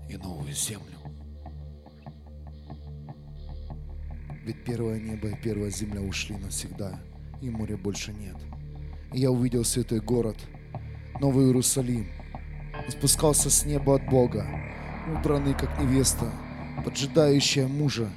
и 0.08 0.16
новую 0.16 0.54
землю. 0.54 1.00
Ведь 4.46 4.64
первое 4.64 5.00
небо 5.00 5.30
и 5.30 5.36
первая 5.36 5.72
земля 5.72 6.00
ушли 6.00 6.36
навсегда, 6.36 7.00
и 7.42 7.50
моря 7.50 7.78
больше 7.78 8.14
нет. 8.14 8.36
И 9.12 9.22
я 9.22 9.32
увидел 9.32 9.66
святой 9.66 10.02
город, 10.02 10.38
Новый 11.20 11.48
Иерусалим. 11.48 12.06
Спускался 12.90 13.50
с 13.50 13.66
неба 13.66 13.96
от 13.96 14.08
Бога, 14.08 14.46
убранный 15.12 15.56
как 15.56 15.82
невеста, 15.82 16.32
поджидающая 16.86 17.68
мужа. 17.68 18.12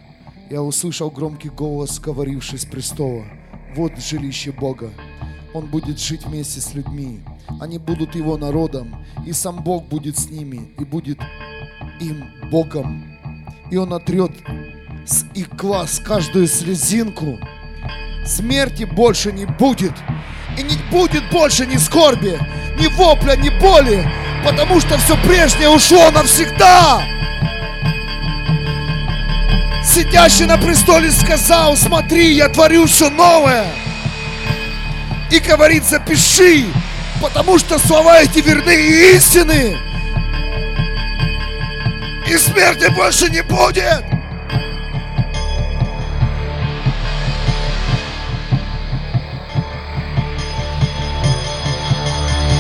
Я 0.51 0.63
услышал 0.63 1.11
громкий 1.11 1.49
голос, 1.49 1.99
говоривший 1.99 2.59
с 2.59 2.67
престола. 2.67 3.25
Вот 3.75 3.97
жилище 3.97 4.53
Бога. 4.53 4.91
Он 5.55 5.71
будет 5.71 5.99
жить 5.99 6.27
вместе 6.27 6.61
с 6.61 6.75
людьми. 6.75 7.23
Они 7.61 7.79
будут 7.79 8.15
его 8.15 8.37
народом, 8.37 9.05
и 9.27 9.33
сам 9.33 9.63
Бог 9.63 9.87
будет 9.89 10.19
с 10.19 10.31
ними, 10.31 10.73
и 10.79 10.85
будет 10.85 11.19
им 12.01 12.25
Богом. 12.51 13.19
И 13.71 13.77
он 13.77 13.93
отрет 13.93 14.33
с 15.07 15.25
их 15.35 15.55
глаз 15.57 16.01
каждую 16.05 16.47
слезинку. 16.47 17.39
Смерти 18.25 18.85
больше 18.85 19.33
не 19.33 19.47
будет. 19.47 19.93
И 20.59 20.63
не 20.63 20.77
будет 20.91 21.23
больше 21.31 21.67
ни 21.67 21.79
скорби, 21.79 22.39
ни 22.79 22.87
вопля, 22.97 23.37
ни 23.37 23.49
боли, 23.59 24.07
потому 24.45 24.81
что 24.81 24.99
все 24.99 25.17
прежнее 25.23 25.71
ушло 25.71 26.11
навсегда. 26.11 27.03
Сидящий 29.83 30.45
на 30.45 30.59
престоле 30.59 31.11
сказал, 31.11 31.77
смотри, 31.77 32.35
я 32.35 32.49
творю 32.49 32.87
все 32.87 33.09
новое. 33.11 33.67
И 35.31 35.39
говорит, 35.41 35.85
запиши, 35.85 36.67
потому 37.23 37.57
что 37.57 37.79
слова 37.79 38.21
эти 38.21 38.41
верны 38.41 38.75
и 38.75 39.17
истины. 39.17 39.79
И 42.27 42.37
смерти 42.37 42.91
больше 42.91 43.31
не 43.31 43.43
будет. 43.43 44.05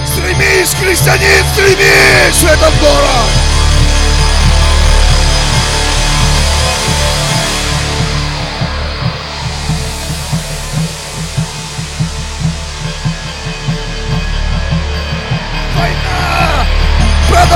Стремись, 0.06 0.74
христианин, 0.80 1.44
стремись 1.54 2.36
в 2.36 2.46
этот 2.46 2.80
город! 2.80 3.41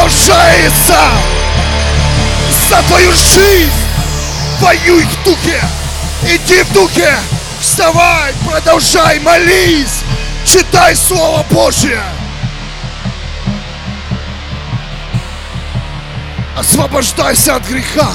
Продолжается! 0.07 0.99
За 2.69 2.83
твою 2.83 3.13
жизнь! 3.13 3.73
Воюй 4.61 5.05
в 5.05 5.25
духе! 5.25 5.61
Иди 6.23 6.63
в 6.63 6.73
духе! 6.73 7.13
Вставай, 7.61 8.33
продолжай, 8.49 9.19
молись! 9.21 10.03
Читай 10.45 10.95
Слово 10.95 11.45
Божье! 11.51 12.01
Освобождайся 16.57 17.57
от 17.57 17.67
греха! 17.69 18.11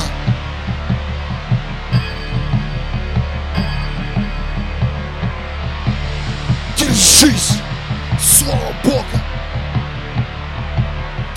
Держись! 6.78 7.61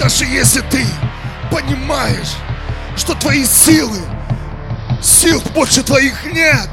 Даже 0.04 0.26
если 0.26 0.60
ты 0.60 0.84
понимаешь, 1.50 2.34
что 2.94 3.14
твои 3.14 3.46
силы, 3.46 4.00
сил 5.02 5.42
больше 5.54 5.82
твоих 5.82 6.26
нет, 6.26 6.68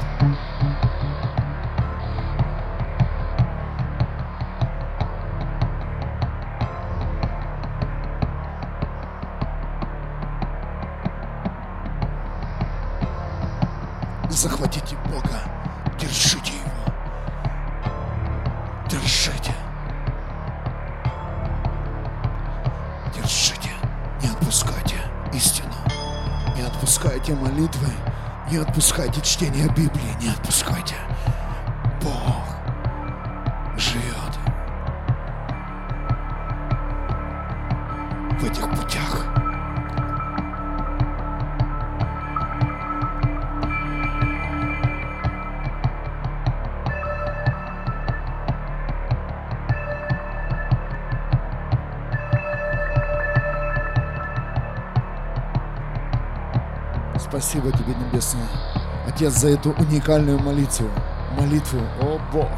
за 59.42 59.48
эту 59.48 59.72
уникальную 59.72 60.38
молитву. 60.38 60.88
Молитву, 61.36 61.80
о 62.00 62.20
Бог. 62.32 62.48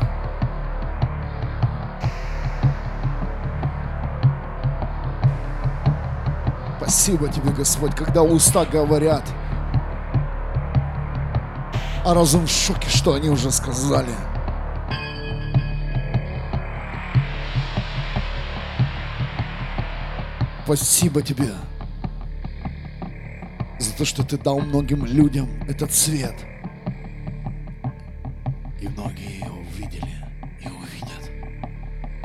Спасибо 6.76 7.28
тебе, 7.28 7.52
Господь, 7.52 7.94
когда 7.94 8.22
уста 8.22 8.66
говорят, 8.66 9.22
а 12.04 12.12
разум 12.12 12.46
в 12.46 12.50
шоке, 12.50 12.90
что 12.90 13.14
они 13.14 13.30
уже 13.30 13.50
сказали. 13.50 14.12
Спасибо 20.64 21.22
тебе 21.22 21.48
за 23.78 23.96
то, 23.96 24.04
что 24.04 24.22
ты 24.22 24.36
дал 24.36 24.60
многим 24.60 25.06
людям 25.06 25.48
этот 25.66 25.94
свет. 25.94 26.34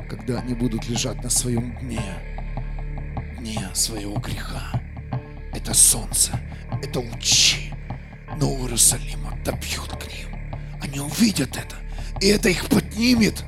Когда 0.10 0.40
они 0.40 0.54
будут 0.54 0.90
лежать 0.90 1.24
на 1.24 1.30
своем 1.30 1.78
дне, 1.80 2.02
дне 3.38 3.70
своего 3.74 4.18
греха. 4.18 4.82
Это 5.54 5.74
солнце, 5.74 6.32
это 6.82 7.00
лучи 7.00 7.72
Нового 8.38 8.66
Иерусалима 8.66 9.38
добьют 9.46 9.90
к 9.90 10.08
ним. 10.08 10.30
Они 10.82 11.00
увидят 11.00 11.56
это, 11.56 11.76
и 12.22 12.28
это 12.28 12.50
их 12.50 12.68
поднимет. 12.68 13.44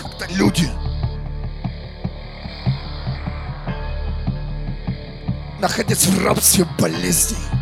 Когда 0.00 0.26
люди 0.34 0.68
находясь 5.60 6.06
в 6.06 6.24
рабстве 6.24 6.66
болезней, 6.76 7.61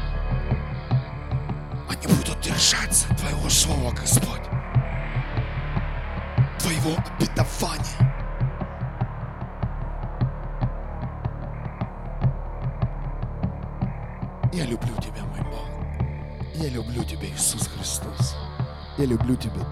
Я 19.31 19.70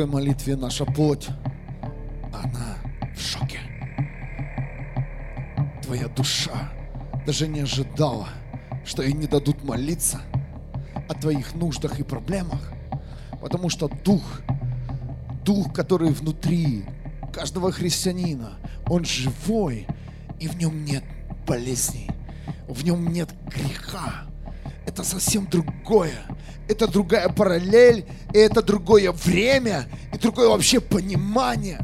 такой 0.00 0.14
молитве 0.14 0.56
наша 0.56 0.86
плоть, 0.86 1.28
она 2.32 2.78
в 3.14 3.20
шоке. 3.20 3.58
Твоя 5.82 6.08
душа 6.08 6.72
даже 7.26 7.46
не 7.46 7.60
ожидала, 7.60 8.28
что 8.86 9.02
ей 9.02 9.12
не 9.12 9.26
дадут 9.26 9.62
молиться 9.62 10.22
о 11.06 11.12
твоих 11.12 11.54
нуждах 11.54 12.00
и 12.00 12.02
проблемах, 12.02 12.72
потому 13.42 13.68
что 13.68 13.88
дух, 13.88 14.40
дух, 15.44 15.70
который 15.74 16.08
внутри 16.12 16.84
каждого 17.30 17.70
христианина, 17.70 18.52
он 18.86 19.04
живой, 19.04 19.86
и 20.38 20.48
в 20.48 20.56
нем 20.56 20.82
нет 20.86 21.04
болезней, 21.46 22.08
в 22.68 22.82
нем 22.84 23.12
нет 23.12 23.28
греха. 23.54 24.22
Это 24.86 25.04
совсем 25.04 25.46
другое. 25.46 26.14
Это 26.68 26.86
другая 26.86 27.28
параллель, 27.28 28.06
и 28.32 28.38
это 28.38 28.62
другое 28.62 29.12
время, 29.12 29.86
и 30.12 30.18
другое 30.18 30.48
вообще 30.48 30.80
понимание. 30.80 31.78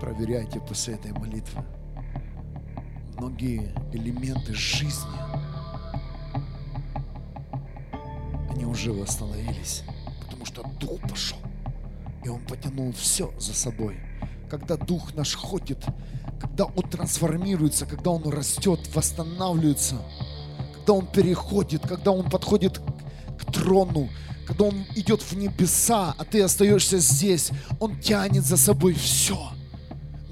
Проверяйте 0.00 0.60
после 0.60 0.94
этой 0.94 1.12
молитвы 1.12 1.64
многие 3.16 3.72
элементы 3.92 4.54
жизни, 4.54 5.16
они 8.80 8.90
уже 8.90 8.92
восстановились, 8.92 9.82
потому 10.20 10.44
что 10.44 10.62
Дух 10.80 11.00
пошел, 11.08 11.38
и 12.24 12.28
Он 12.28 12.40
потянул 12.46 12.92
все 12.92 13.32
за 13.38 13.54
собой. 13.54 14.00
Когда 14.48 14.76
Дух 14.76 15.14
наш 15.14 15.34
ходит, 15.34 15.84
когда 16.40 16.64
Он 16.64 16.88
трансформируется, 16.88 17.86
когда 17.86 18.10
Он 18.10 18.22
растет, 18.30 18.80
восстанавливается, 18.94 19.96
когда 20.74 20.94
Он 20.94 21.06
переходит, 21.06 21.86
когда 21.86 22.12
Он 22.12 22.28
подходит 22.28 22.80
к 23.38 23.52
трону, 23.52 24.08
когда 24.46 24.64
Он 24.64 24.84
идет 24.96 25.22
в 25.22 25.32
небеса, 25.36 26.14
а 26.16 26.24
ты 26.24 26.42
остаешься 26.42 26.98
здесь, 26.98 27.50
Он 27.78 28.00
тянет 28.00 28.44
за 28.44 28.56
собой 28.56 28.94
все 28.94 29.38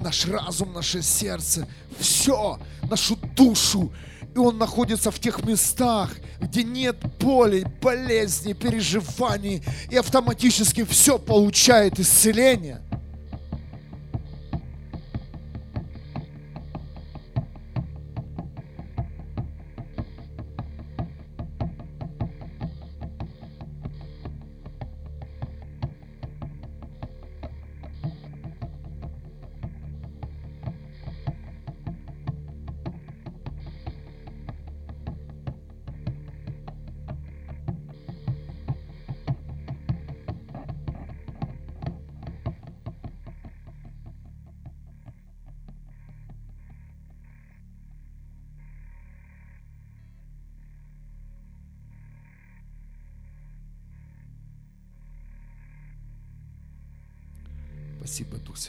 наш 0.01 0.25
разум, 0.27 0.73
наше 0.73 1.01
сердце, 1.01 1.67
все, 1.99 2.57
нашу 2.89 3.17
душу. 3.35 3.91
И 4.33 4.37
он 4.37 4.57
находится 4.57 5.11
в 5.11 5.19
тех 5.19 5.43
местах, 5.43 6.15
где 6.39 6.63
нет 6.63 6.97
боли, 7.19 7.65
болезней, 7.81 8.53
переживаний, 8.53 9.61
и 9.89 9.97
автоматически 9.97 10.83
все 10.83 11.19
получает 11.19 11.99
исцеление. 11.99 12.81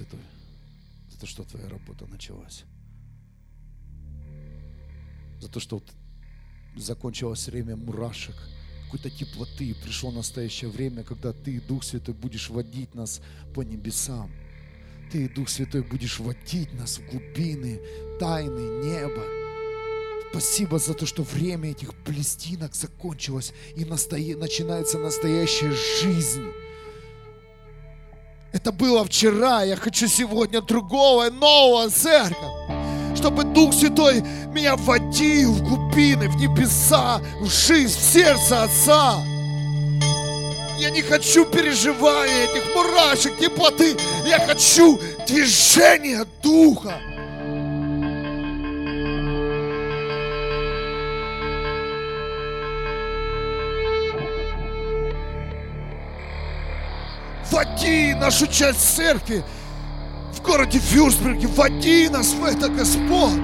Святой, 0.01 0.20
за 1.11 1.18
то, 1.18 1.26
что 1.26 1.44
Твоя 1.44 1.68
работа 1.68 2.07
началась. 2.07 2.64
За 5.40 5.48
то, 5.48 5.61
что 5.61 5.82
закончилось 6.76 7.48
время 7.48 7.76
мурашек, 7.76 8.34
какой-то 8.84 9.11
теплоты, 9.11 9.74
пришло 9.74 10.11
настоящее 10.11 10.70
время, 10.70 11.05
когда 11.05 11.32
Ты, 11.32 11.61
Дух 11.61 11.84
Святой, 11.84 12.14
будешь 12.14 12.48
водить 12.48 12.94
нас 12.94 13.20
по 13.55 13.62
небесам. 13.62 14.30
Ты, 15.12 15.28
Дух 15.28 15.51
Святой, 15.51 15.82
будешь 15.82 16.18
водить 16.18 16.72
нас 16.72 16.98
в 16.98 17.11
глубины, 17.11 17.80
тайны 18.18 18.84
неба. 18.84 19.24
Спасибо 20.30 20.78
за 20.78 20.94
то, 20.94 21.05
что 21.05 21.24
время 21.24 21.72
этих 21.72 21.94
пластинок 22.05 22.74
закончилось, 22.74 23.53
и 23.76 23.84
настое- 23.84 24.36
начинается 24.36 24.98
настоящая 24.98 25.72
жизнь. 26.01 26.51
Это 28.53 28.72
было 28.72 29.05
вчера, 29.05 29.62
я 29.62 29.76
хочу 29.76 30.09
сегодня 30.09 30.61
другого, 30.61 31.30
нового 31.30 31.88
церковь. 31.88 32.36
Чтобы 33.14 33.44
Дух 33.44 33.72
Святой 33.72 34.22
меня 34.53 34.76
вводил 34.76 35.53
в 35.53 35.62
глубины, 35.62 36.28
в 36.28 36.36
небеса, 36.36 37.20
в 37.40 37.46
жизнь, 37.46 37.96
в 37.96 38.03
сердце 38.03 38.64
Отца. 38.64 39.18
Я 40.78 40.90
не 40.90 41.03
хочу 41.03 41.44
переживания 41.44 42.44
этих 42.44 42.74
мурашек, 42.74 43.38
теплоты. 43.38 43.96
Я 44.26 44.40
хочу 44.40 44.98
движения 45.28 46.26
Духа. 46.42 46.94
Води 57.61 58.14
нашу 58.14 58.46
часть 58.46 58.96
церкви 58.96 59.44
в 60.32 60.40
городе 60.40 60.78
Фюрсберге. 60.78 61.46
Води 61.46 62.08
нас 62.08 62.32
в 62.32 62.42
это, 62.42 62.70
Господь. 62.70 63.38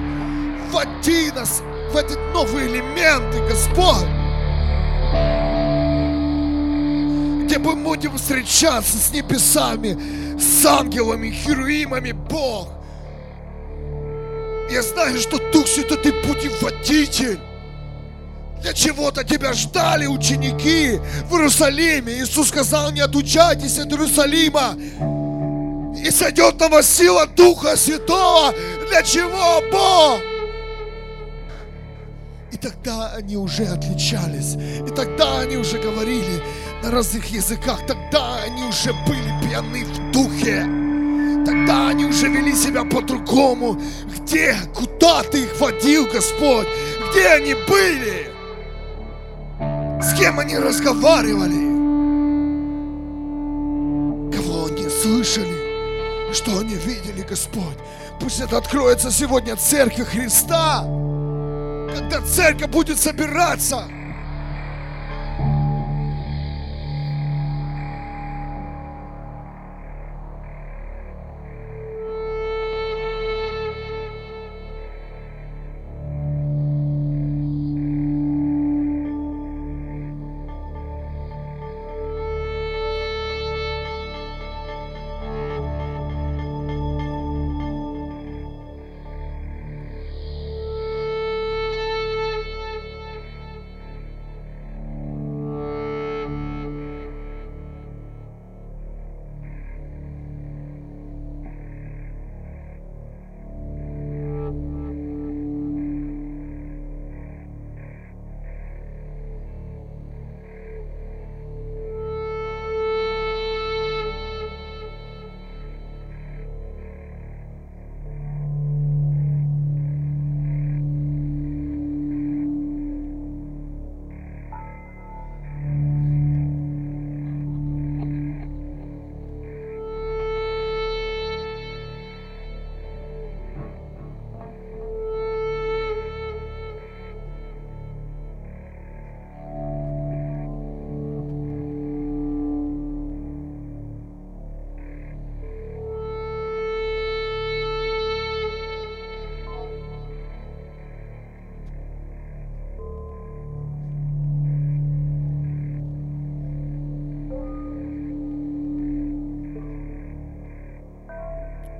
Води 0.71 1.31
нас 1.35 1.61
в 1.91 1.95
эти 1.95 2.17
новые 2.33 2.67
элементы, 2.67 3.39
Господь. 3.47 4.07
Где 7.45 7.59
мы 7.59 7.75
будем 7.75 8.17
встречаться 8.17 8.97
с 8.97 9.13
небесами, 9.13 9.95
с 10.39 10.65
ангелами, 10.65 11.29
херуимами, 11.29 12.11
Бог. 12.11 12.69
Я 14.71 14.81
знаю, 14.81 15.19
что 15.19 15.37
Дух 15.51 15.67
Святой, 15.67 15.97
Ты 15.97 16.11
путеводитель. 16.11 17.39
Для 18.61 18.73
чего-то 18.73 19.23
тебя 19.23 19.53
ждали 19.53 20.07
ученики 20.07 20.99
в 21.29 21.35
Иерусалиме. 21.35 22.13
Иисус 22.13 22.49
сказал, 22.49 22.91
не 22.91 23.01
отучайтесь 23.01 23.77
от 23.77 23.91
Иерусалима. 23.91 24.75
И 26.03 26.11
сойдет 26.11 26.59
на 26.59 26.69
вас 26.69 26.89
сила 26.89 27.27
Духа 27.27 27.75
Святого. 27.75 28.53
Для 28.89 29.03
чего, 29.03 29.61
Бог? 29.71 30.21
И 32.51 32.57
тогда 32.57 33.13
они 33.15 33.37
уже 33.37 33.65
отличались. 33.65 34.55
И 34.55 34.95
тогда 34.95 35.39
они 35.39 35.57
уже 35.57 35.77
говорили 35.79 36.41
на 36.81 36.91
разных 36.91 37.25
языках. 37.27 37.85
Тогда 37.87 38.37
они 38.43 38.63
уже 38.63 38.93
были 39.07 39.47
пьяны 39.47 39.85
в 39.85 40.11
духе. 40.11 40.65
Тогда 41.45 41.89
они 41.89 42.05
уже 42.05 42.27
вели 42.27 42.55
себя 42.55 42.83
по-другому. 42.83 43.79
Где, 44.17 44.55
куда 44.73 45.23
ты 45.23 45.43
их 45.43 45.59
водил, 45.59 46.05
Господь? 46.11 46.67
Где 47.11 47.27
они 47.27 47.53
были? 47.53 48.36
С 50.01 50.13
кем 50.13 50.39
они 50.39 50.57
разговаривали? 50.57 51.75
Кого 54.35 54.65
они 54.65 54.87
слышали? 54.89 56.33
Что 56.33 56.59
они 56.59 56.75
видели, 56.75 57.23
Господь? 57.27 57.77
Пусть 58.19 58.39
это 58.39 58.57
откроется 58.57 59.11
сегодня 59.11 59.55
Церкви 59.55 60.03
Христа. 60.03 60.83
Когда 61.95 62.21
церковь 62.21 62.69
будет 62.69 62.99
собираться. 62.99 63.87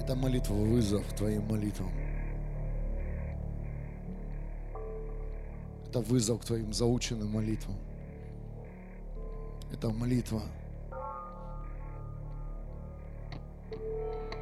Это 0.07 0.15
молитва, 0.15 0.53
вызов 0.53 1.05
твоим 1.17 1.45
молитвам. 1.47 1.91
Это 5.85 5.99
вызов 5.99 6.39
к 6.39 6.45
твоим 6.45 6.71
заученным 6.71 7.29
молитвам. 7.29 7.75
Это 9.69 9.89
молитва 9.89 10.43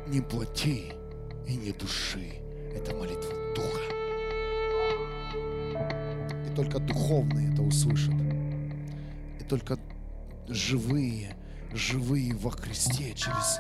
не 0.06 0.22
плоти 0.22 0.94
и 1.48 1.56
не 1.56 1.72
души. 1.72 2.36
Это 2.76 2.94
молитва 2.94 3.34
Духа. 3.56 3.82
И 6.48 6.56
только 6.56 6.78
духовные 6.78 7.52
это 7.52 7.64
услышат. 7.64 8.14
И 9.40 9.44
только 9.44 9.80
живые, 10.48 11.36
живые 11.74 12.36
во 12.36 12.52
Христе 12.52 13.16
через 13.16 13.60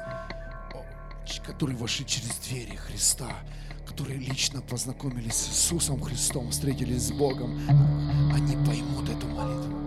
которые 1.45 1.77
вошли 1.77 2.05
через 2.05 2.37
двери 2.39 2.75
Христа, 2.75 3.29
которые 3.87 4.17
лично 4.17 4.61
познакомились 4.61 5.35
с 5.35 5.49
Иисусом 5.49 6.01
Христом, 6.01 6.49
встретились 6.49 7.03
с 7.07 7.11
Богом, 7.11 7.59
они 8.33 8.55
поймут 8.65 9.09
эту 9.09 9.27
молитву. 9.27 9.85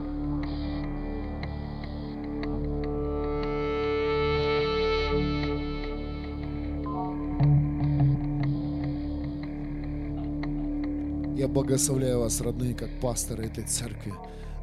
Я 11.36 11.46
благословляю 11.46 12.20
вас, 12.20 12.40
родные, 12.40 12.74
как 12.74 12.88
пасторы 13.00 13.46
этой 13.46 13.64
церкви, 13.64 14.12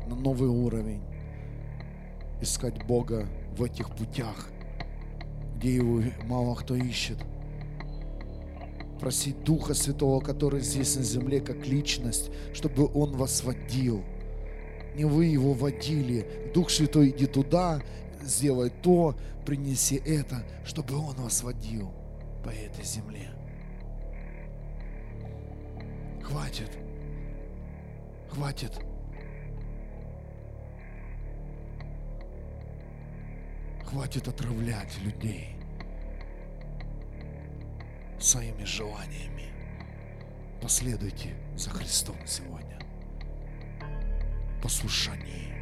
на 0.08 0.16
новый 0.16 0.50
уровень. 0.50 1.02
Искать 2.42 2.86
Бога 2.86 3.28
в 3.58 3.64
этих 3.64 3.90
путях, 3.96 4.50
где 5.66 5.78
его 5.78 6.04
мало 6.26 6.54
кто 6.54 6.76
ищет. 6.76 7.18
Просить 9.00 9.44
Духа 9.44 9.74
Святого, 9.74 10.20
который 10.20 10.62
здесь 10.62 10.96
на 10.96 11.02
земле, 11.02 11.42
как 11.42 11.66
личность, 11.66 12.30
чтобы 12.54 12.86
Он 12.94 13.18
вас 13.18 13.44
водил. 13.44 14.04
Не 14.96 15.06
вы 15.06 15.26
его 15.26 15.54
водили. 15.54 16.52
Дух 16.54 16.70
Святой, 16.70 17.10
иди 17.10 17.26
туда, 17.26 17.82
сделай 18.22 18.70
то, 18.70 19.16
принеси 19.44 19.96
это, 20.06 20.44
чтобы 20.66 20.98
Он 20.98 21.16
вас 21.16 21.42
водил 21.42 21.92
по 22.44 22.50
этой 22.50 22.86
земле. 22.86 23.32
Хватит. 26.22 26.70
Хватит. 28.30 28.72
Хватит 33.84 34.28
отравлять 34.28 34.96
людей 35.04 35.55
своими 38.20 38.64
желаниями. 38.64 39.50
Последуйте 40.62 41.34
за 41.56 41.70
Христом 41.70 42.16
сегодня. 42.26 42.80
Послушание. 44.62 45.54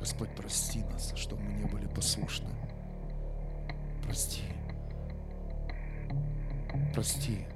Господь, 0.00 0.30
прости 0.36 0.80
нас, 0.84 1.12
чтобы 1.16 1.42
мы 1.42 1.52
не 1.52 1.64
были 1.64 1.86
послушны. 1.86 2.50
Прости. 4.02 4.42
Прости 6.92 7.46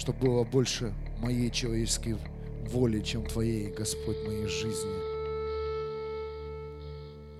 чтобы 0.00 0.18
было 0.20 0.44
больше 0.44 0.94
моей 1.18 1.50
человеческой 1.50 2.16
воли, 2.70 3.00
чем 3.00 3.24
Твоей, 3.26 3.72
Господь, 3.72 4.24
моей 4.24 4.46
жизни. 4.46 5.20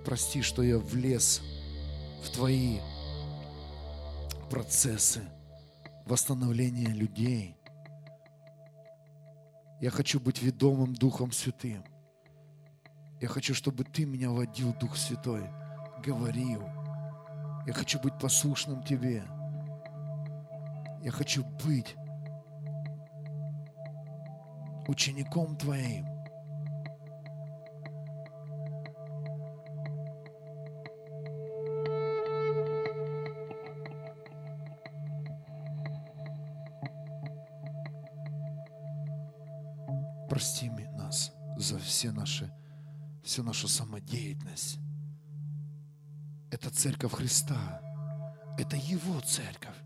Прости, 0.04 0.42
что 0.42 0.62
я 0.62 0.78
влез 0.78 1.40
в 2.22 2.30
Твои 2.30 2.78
процессы 4.50 5.22
восстановления 6.06 6.88
людей. 6.88 7.56
Я 9.80 9.90
хочу 9.90 10.18
быть 10.18 10.42
ведомым 10.42 10.94
Духом 10.94 11.32
Святым. 11.32 11.84
Я 13.20 13.28
хочу, 13.28 13.54
чтобы 13.54 13.84
Ты 13.84 14.04
меня 14.04 14.30
водил, 14.30 14.74
Дух 14.74 14.96
Святой, 14.96 15.44
говорил. 16.04 16.62
Я 17.66 17.72
хочу 17.72 18.00
быть 18.00 18.18
послушным 18.18 18.82
Тебе. 18.82 19.22
Я 21.02 21.12
хочу 21.12 21.44
быть 21.64 21.94
учеником 24.90 25.56
Твоим. 25.56 26.04
Прости 40.28 40.70
нас 40.96 41.32
за 41.56 41.78
все 41.78 42.10
наши, 42.10 42.52
всю 43.24 43.42
нашу 43.42 43.68
самодеятельность. 43.68 44.78
Это 46.50 46.70
церковь 46.70 47.12
Христа. 47.12 47.80
Это 48.58 48.76
Его 48.76 49.20
церковь. 49.20 49.76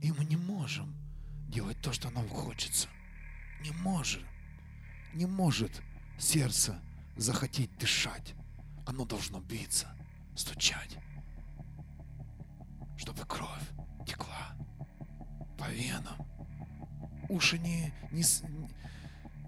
И 0.00 0.12
мы 0.12 0.24
не 0.24 0.36
можем 0.36 0.94
делать 1.48 1.80
то, 1.82 1.92
что 1.92 2.10
нам 2.10 2.28
хочется. 2.28 2.88
Не 3.62 3.70
может. 3.70 4.22
Не 5.14 5.26
может 5.26 5.82
сердце 6.18 6.80
захотеть 7.16 7.76
дышать. 7.78 8.34
Оно 8.86 9.04
должно 9.04 9.40
биться, 9.40 9.86
стучать, 10.34 10.98
чтобы 12.96 13.24
кровь 13.24 13.68
текла 14.06 14.56
по 15.56 15.70
венам. 15.70 16.16
Уши 17.28 17.58
не, 17.58 17.92
не, 18.10 18.24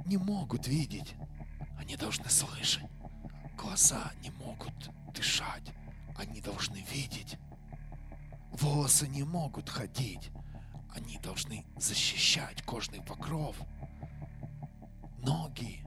не 0.06 0.16
могут 0.16 0.68
видеть, 0.68 1.14
они 1.76 1.96
должны 1.96 2.28
слышать. 2.30 2.84
Глаза 3.58 4.12
не 4.22 4.30
могут 4.30 4.90
дышать, 5.12 5.72
они 6.16 6.40
должны 6.40 6.84
видеть. 6.92 7.36
Волосы 8.52 9.08
не 9.08 9.24
могут 9.24 9.68
ходить, 9.68 10.30
они 10.94 11.18
должны 11.18 11.64
защищать 11.76 12.62
кожный 12.62 13.02
покров. 13.02 13.56
Ноги, 15.24 15.80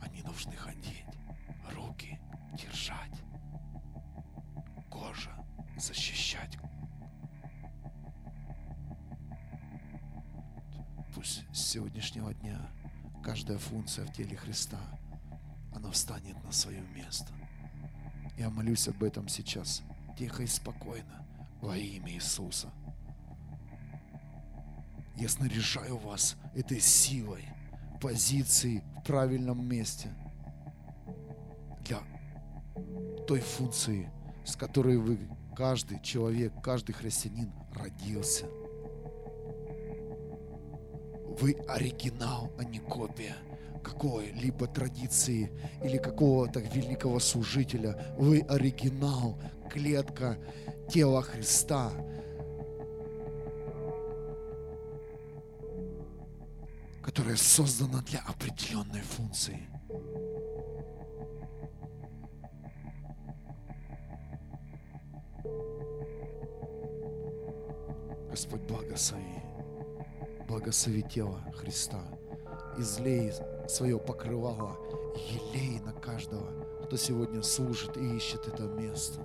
они 0.00 0.22
должны 0.22 0.54
ходить, 0.54 1.04
руки 1.74 2.20
держать, 2.56 3.20
кожа 4.88 5.32
защищать. 5.76 6.56
Пусть 11.14 11.44
с 11.52 11.60
сегодняшнего 11.70 12.32
дня 12.32 12.60
каждая 13.24 13.58
функция 13.58 14.06
в 14.06 14.12
теле 14.12 14.36
Христа, 14.36 14.78
она 15.74 15.90
встанет 15.90 16.42
на 16.44 16.52
свое 16.52 16.80
место. 16.80 17.32
Я 18.38 18.50
молюсь 18.50 18.86
об 18.86 19.02
этом 19.02 19.26
сейчас, 19.26 19.82
тихо 20.16 20.44
и 20.44 20.46
спокойно, 20.46 21.26
во 21.60 21.76
имя 21.76 22.12
Иисуса. 22.12 22.70
Я 25.16 25.28
снаряжаю 25.28 25.98
вас 25.98 26.36
этой 26.54 26.80
силой, 26.80 27.48
позицией 28.02 28.82
в 28.98 29.06
правильном 29.06 29.66
месте 29.66 30.08
для 31.84 32.00
той 33.28 33.38
функции, 33.38 34.10
с 34.44 34.56
которой 34.56 34.96
вы, 34.96 35.20
каждый 35.56 36.02
человек, 36.02 36.52
каждый 36.62 36.92
христианин 36.94 37.52
родился. 37.72 38.46
Вы 41.40 41.52
оригинал, 41.68 42.50
а 42.58 42.64
не 42.64 42.80
копия 42.80 43.36
какой-либо 43.84 44.66
традиции 44.66 45.52
или 45.84 45.96
какого-то 45.96 46.58
великого 46.58 47.20
служителя. 47.20 48.14
Вы 48.18 48.40
оригинал, 48.40 49.38
клетка 49.70 50.38
тела 50.88 51.22
Христа. 51.22 51.92
Которая 57.02 57.36
создана 57.36 58.00
для 58.02 58.20
определенной 58.20 59.00
функции. 59.00 59.68
Господь, 68.30 68.62
благослови, 68.62 69.42
благослови 70.48 71.02
тело 71.02 71.40
Христа, 71.54 72.00
излей 72.78 73.32
свое 73.68 73.98
покрывало, 73.98 74.78
елей 75.16 75.80
на 75.80 75.92
каждого, 75.92 76.48
кто 76.84 76.96
сегодня 76.96 77.42
служит 77.42 77.96
и 77.96 78.16
ищет 78.16 78.46
это 78.48 78.62
место. 78.62 79.20